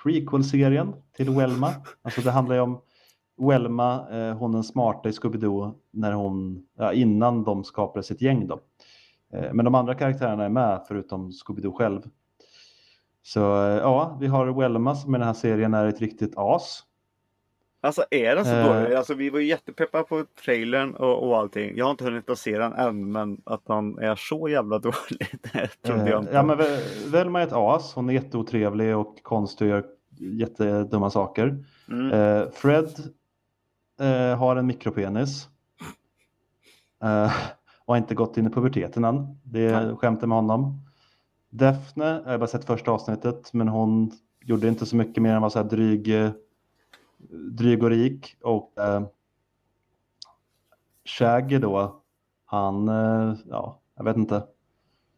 [0.04, 1.70] prequel-serien till Welma.
[2.02, 2.82] Alltså det handlar ju om
[3.38, 8.48] Welma, eh, hon den smarta i Scooby-Doo, när hon, ja, innan de skapade sitt gäng
[8.48, 8.60] då.
[9.34, 12.02] Eh, men de andra karaktärerna är med förutom Scooby-Doo själv.
[13.24, 16.84] Så eh, ja, vi har Welma som i den här serien är ett riktigt as.
[17.84, 18.66] Alltså är den så Eh.
[18.84, 18.96] dålig?
[18.96, 21.78] Alltså vi var ju jättepeppade på trailern och, och allting.
[21.78, 25.36] Jag har inte hunnit att se den än men att han är så jävla dålig,
[25.54, 26.34] det trodde jag Eh, inte.
[26.34, 29.86] ja, men Ve- Velma är ett as, hon är jätteotrevlig och konstig och gör
[30.20, 31.66] jättedumma saker.
[31.90, 32.12] Mm.
[32.12, 32.90] Eh, Fred
[34.02, 35.48] eh, har en mikropenis.
[37.86, 39.40] Och har inte gått in i puberteten än.
[39.44, 39.96] Det är Nej.
[39.96, 40.82] skämtet med honom.
[41.50, 44.12] Daphne, jag har bara sett första avsnittet, men hon
[44.46, 46.10] gjorde inte så mycket mer än att vara så här dryg,
[47.30, 48.36] dryg och rik.
[48.42, 49.02] Och eh,
[51.06, 52.02] Shaggy då,
[52.46, 54.44] han, eh, ja, jag vet inte.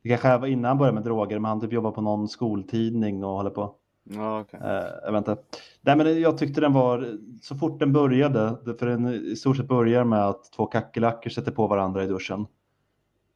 [0.03, 3.23] Det kanske var innan han började med droger, men han typ jobbar på någon skoltidning
[3.23, 3.75] och håller på.
[4.03, 4.59] Ja, okej.
[4.63, 5.37] Eh, jag vet inte.
[5.81, 9.67] Nej, men jag tyckte den var, så fort den började, för den i stort sett
[9.67, 12.47] börjar med att två kackerlackor sätter på varandra i duschen.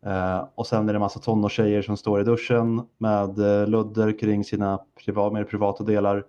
[0.06, 4.20] Eh, och sen är det en massa tonårstjejer som står i duschen med eh, ludder
[4.20, 6.26] kring sina priva, mer privata delar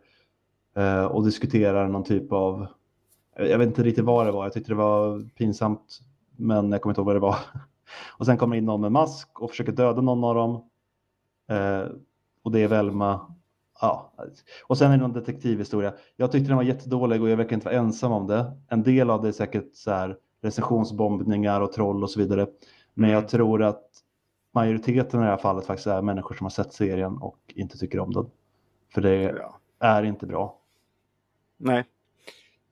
[1.10, 2.66] och diskuterar någon typ av,
[3.36, 6.00] jag vet inte riktigt vad det var, jag tyckte det var pinsamt,
[6.36, 7.36] men jag kommer inte ihåg vad det var.
[8.18, 10.68] Och sen kommer in någon med mask och försöker döda någon av dem.
[11.48, 11.88] Eh,
[12.42, 13.34] och det är Velma.
[13.80, 14.12] Ja.
[14.66, 15.94] Och sen är det någon detektivhistoria.
[16.16, 18.52] Jag tyckte den var jättedålig och jag verkar inte vara ensam om det.
[18.68, 22.46] En del av det är säkert så här recensionsbombningar och troll och så vidare.
[22.94, 23.84] Men jag tror att
[24.54, 27.98] majoriteten i det här fallet faktiskt är människor som har sett serien och inte tycker
[27.98, 28.30] om den.
[28.94, 29.34] För det
[29.78, 30.57] är inte bra.
[31.58, 31.84] Nej,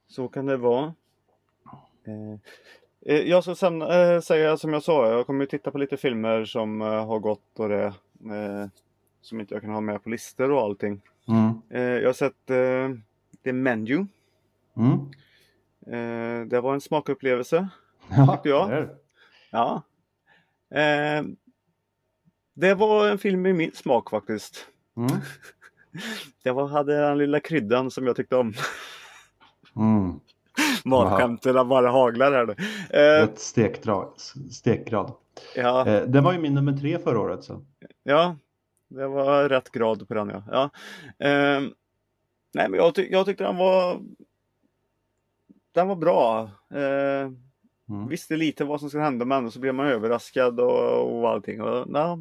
[0.09, 0.95] så kan det vara.
[2.07, 2.41] Eh,
[3.15, 5.97] eh, jag ska sen eh, säga som jag sa, jag kommer ju titta på lite
[5.97, 7.85] filmer som eh, har gått och det.
[8.31, 8.67] Eh,
[9.21, 11.01] som inte jag kan ha med på listor och allting.
[11.29, 11.61] Mm.
[11.71, 12.91] Eh, jag har sett eh,
[13.45, 14.07] The Menu.
[14.77, 14.99] Mm.
[16.49, 17.69] Det var en smakupplevelse.
[18.11, 18.71] Ja, Tyckte jag.
[18.71, 18.97] det.
[19.51, 19.83] Ja.
[22.55, 24.69] Det var en film i min smak faktiskt.
[24.97, 25.11] Mm.
[26.43, 28.53] Det var, hade den lilla kryddan som jag tyckte om.
[29.77, 30.21] Mm.
[30.85, 32.55] Matskämten bara haglar här nu.
[32.91, 34.09] Eh, Ett stekgrad.
[34.51, 35.13] stekgrad.
[35.57, 37.45] ja, Eh, den var ju min nummer tre förra året.
[37.45, 37.65] Så.
[38.03, 38.37] ja,
[38.89, 40.43] det var rätt grad på den ja.
[40.51, 40.71] ja.
[41.27, 41.61] Eh,
[42.55, 44.01] nej men jag, ty- jag tyckte den var
[45.73, 46.51] Den var bra.
[46.75, 47.31] Eh,
[47.89, 48.09] Mm.
[48.09, 51.61] visste lite vad som skulle hända men ändå så blev man överraskad och, och allting.
[51.63, 52.19] Och, ja.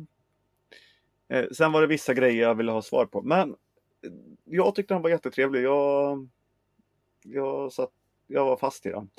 [1.29, 3.21] eh, sen var det vissa grejer jag ville ha svar på.
[3.21, 3.55] Men
[4.45, 5.63] jag tyckte den var jättetrevlig.
[5.63, 6.27] Jag,
[7.23, 7.89] jag, satt,
[8.27, 9.09] jag var fast i den.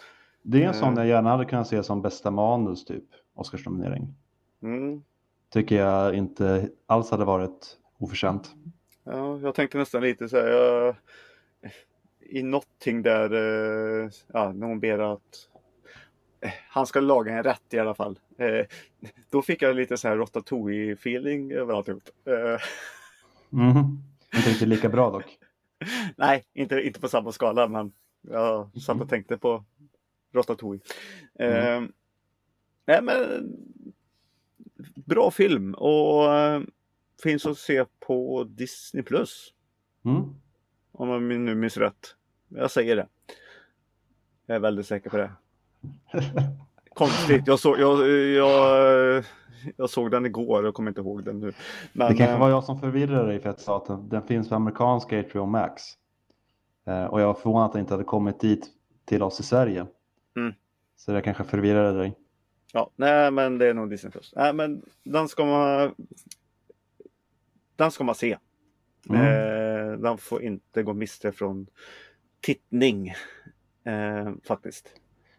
[0.42, 0.98] Det är en sån Eh.
[0.98, 3.04] jag gärna hade kunnat se som bästa manus, typ.
[3.34, 4.14] Oscarsnominering.
[4.62, 5.02] Mm.
[5.50, 8.50] Tycker jag inte alls hade varit oförtjänt.
[9.04, 10.48] Ja, jag tänkte nästan lite så här.
[10.48, 10.94] Jag,
[12.20, 15.48] I någonting där, eh, ja, när hon ber att
[16.68, 18.18] han ska laga en rätt i alla fall.
[18.38, 18.66] Eh,
[19.30, 22.02] då fick jag lite så här Ratatouille-feeling över alltihop.
[22.24, 22.60] Eh,
[23.52, 23.98] Mm.
[24.36, 25.38] Inte riktigt lika bra dock.
[26.16, 29.64] nej, inte, inte på samma skala, men jag satt och tänkte på
[30.34, 30.84] Ratatouille.
[31.38, 31.82] Eh,
[32.86, 33.52] nej, men
[34.94, 36.62] bra film och eh,
[37.22, 39.52] finns att se på Disney Plus.
[40.04, 40.34] Mm.
[40.92, 42.16] Om jag nu minns rätt.
[42.48, 43.08] Jag säger det.
[44.46, 45.32] Jag är väldigt säker på det.
[46.94, 47.46] Konstigt.
[47.46, 49.24] Jag, så, jag, jag,
[49.76, 50.64] jag såg den igår.
[50.64, 51.52] Jag kommer inte ihåg den nu.
[51.92, 54.22] Men, Det kanske eh, var jag som förvirrade dig för att jag sa att den,
[54.22, 55.82] finns på amerikanska HBO Max.
[56.86, 58.68] Eh, och jag var förvånad att den inte hade kommit dit
[59.04, 59.86] till oss i Sverige.
[60.36, 60.54] Mm.
[60.96, 62.14] Så det kanske förvirrade dig.
[62.72, 64.32] Ja, nej, men det är nog Disney Plus.
[64.36, 65.94] Nej, men den ska man.
[67.76, 68.38] Den ska man se.
[69.08, 69.22] Mm.
[69.22, 71.66] Eh, den får inte gå miste från
[72.40, 73.08] tittning.
[73.84, 74.88] Eh, faktiskt.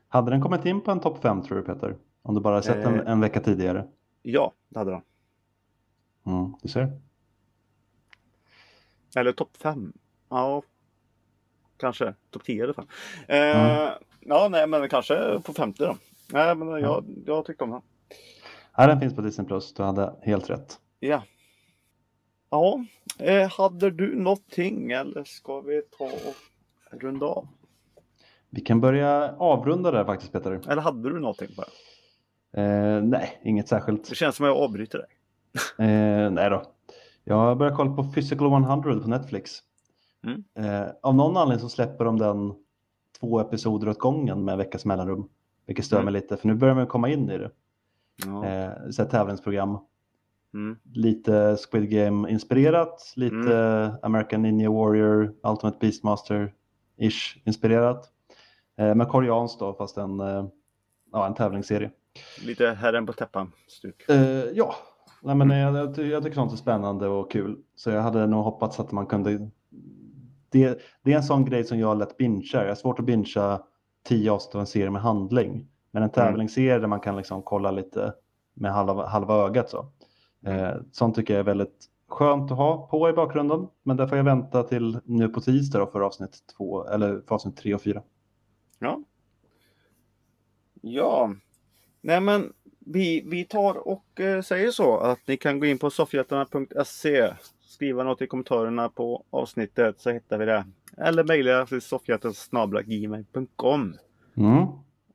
[0.09, 1.95] Hade den kommit in på en topp 5 tror du Peter?
[2.21, 3.11] Om du bara sett den Eh.
[3.11, 3.87] en vecka tidigare?
[4.21, 5.01] Ja, det hade den.
[6.25, 6.99] Mm, du ser.
[9.15, 9.93] Eller topp 5.
[10.29, 10.63] Ja.
[11.77, 12.87] Kanske topp 10 i alla fall.
[13.27, 13.89] Eh,
[14.29, 15.97] Ja, nej, men kanske på 50 då.
[16.31, 17.81] Nej, men jag, jag tyckte om den.
[18.77, 19.73] Ja, den finns på Disney Plus.
[19.73, 20.79] Du hade helt rätt.
[20.99, 21.23] Ja.
[22.49, 22.85] Ja,
[23.19, 26.35] eh, hade du någonting eller ska vi ta och
[27.01, 27.47] runda av?
[28.49, 30.51] Vi kan börja avrunda där faktiskt Peter.
[30.51, 31.67] Eller hade du någonting bara?
[32.53, 34.09] Eh, nej, inget särskilt.
[34.09, 35.07] Det känns som att jag avbryter dig.
[35.87, 36.63] Eh, nej då.
[37.23, 39.51] Jag har börjat kolla på Physical 100 på Netflix.
[40.23, 40.43] Mm.
[40.59, 42.53] Eh, av någon anledning så släpper de den
[43.19, 45.29] två episoder åt gången med en veckas mellanrum.
[45.65, 46.05] Vilket stör Mm.
[46.13, 47.51] mig lite, för nu börjar man komma in i det.
[48.25, 48.45] Ja.
[48.45, 49.77] Eh, så tävlingsprogram.
[50.53, 50.77] Mm.
[50.93, 58.11] Lite Squid Game-inspirerat, lite American Ninja Warrior, Ultimate Beastmaster-ish inspirerat.
[58.77, 60.47] Eh, men koreanskt då, fast en, eh,
[61.11, 61.91] ja, en tävlingsserie.
[62.45, 64.09] Lite herren på täppan stuk.
[64.09, 64.75] Eh, ja,
[65.21, 67.57] Nej, men jag, jag, ty- jag tycker sånt är spännande och kul.
[67.75, 69.49] Så jag hade nog hoppats att man kunde...
[70.49, 72.61] Det, det är en sån grej som jag lätt bingear.
[72.61, 73.61] Jag har svårt att bingea
[74.03, 75.67] tio avsnitt av en serie med handling.
[75.91, 78.13] Men en tävlingsserie där man kan liksom kolla lite
[78.53, 79.69] med halva, halva ögat.
[79.69, 79.91] Så.
[80.45, 83.67] Eh, sånt tycker jag är väldigt skönt att ha på i bakgrunden.
[83.83, 87.35] Men där får jag vänta till nu på tisdag då för avsnitt två, eller för
[87.35, 88.01] avsnitt tre och fyra.
[88.79, 88.99] Ja.
[90.81, 91.31] Ja.
[92.07, 95.89] Nej men vi, vi tar och eh, säger så att ni kan gå in på
[95.89, 100.65] soffhjältarna.se Skriva något i kommentarerna på avsnittet så hittar vi det.
[100.97, 103.97] Eller mejla till soffhjältarna.gmail.com
[104.37, 104.65] Mm.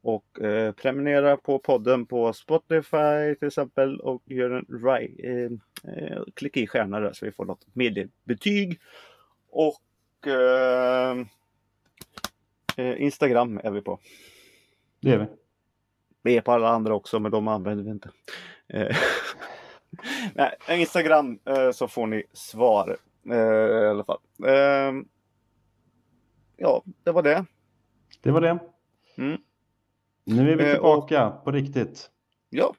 [0.02, 5.50] Och eh, prenumerera på podden på Spotify till exempel och gör en right, eh,
[5.94, 8.80] eh, klicka i stjärnor där så vi får något mediebetyg.
[9.50, 11.16] Och eh,
[12.76, 13.98] Instagram är vi på.
[15.00, 15.26] Det är vi.
[16.22, 18.10] Vi är på alla andra också men de använder vi inte.
[18.68, 18.96] Eh,
[20.34, 22.96] Nej, Instagram eh, så får ni svar
[23.30, 23.36] eh,
[23.82, 24.18] i alla fall.
[24.46, 24.92] Eh,
[26.56, 27.44] ja, det var det.
[28.20, 28.58] Det var det.
[29.16, 29.40] Mm.
[30.24, 32.10] Nu är vi Eh, och- tillbaka på riktigt.
[32.50, 32.74] Ja,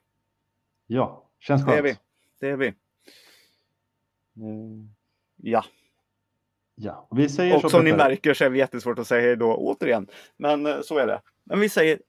[0.88, 1.86] Ja, känns det är skönt.
[1.86, 1.98] vi.
[2.40, 2.74] Det är vi.
[5.38, 5.66] Ja.
[6.76, 8.10] Ja, och vi säger så Och som ni Peter.
[8.10, 10.08] märker så är det jättesvårt att säga hej då återigen.
[10.38, 11.22] Men så är det.
[11.44, 12.00] Men vi säger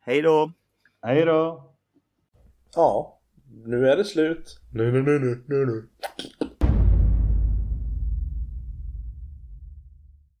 [0.00, 0.52] hej då.
[1.06, 1.74] Hej då!
[2.74, 3.20] Ja,
[3.64, 4.60] nu är det slut.
[4.72, 5.88] Nu, nu, nu, nu, nu.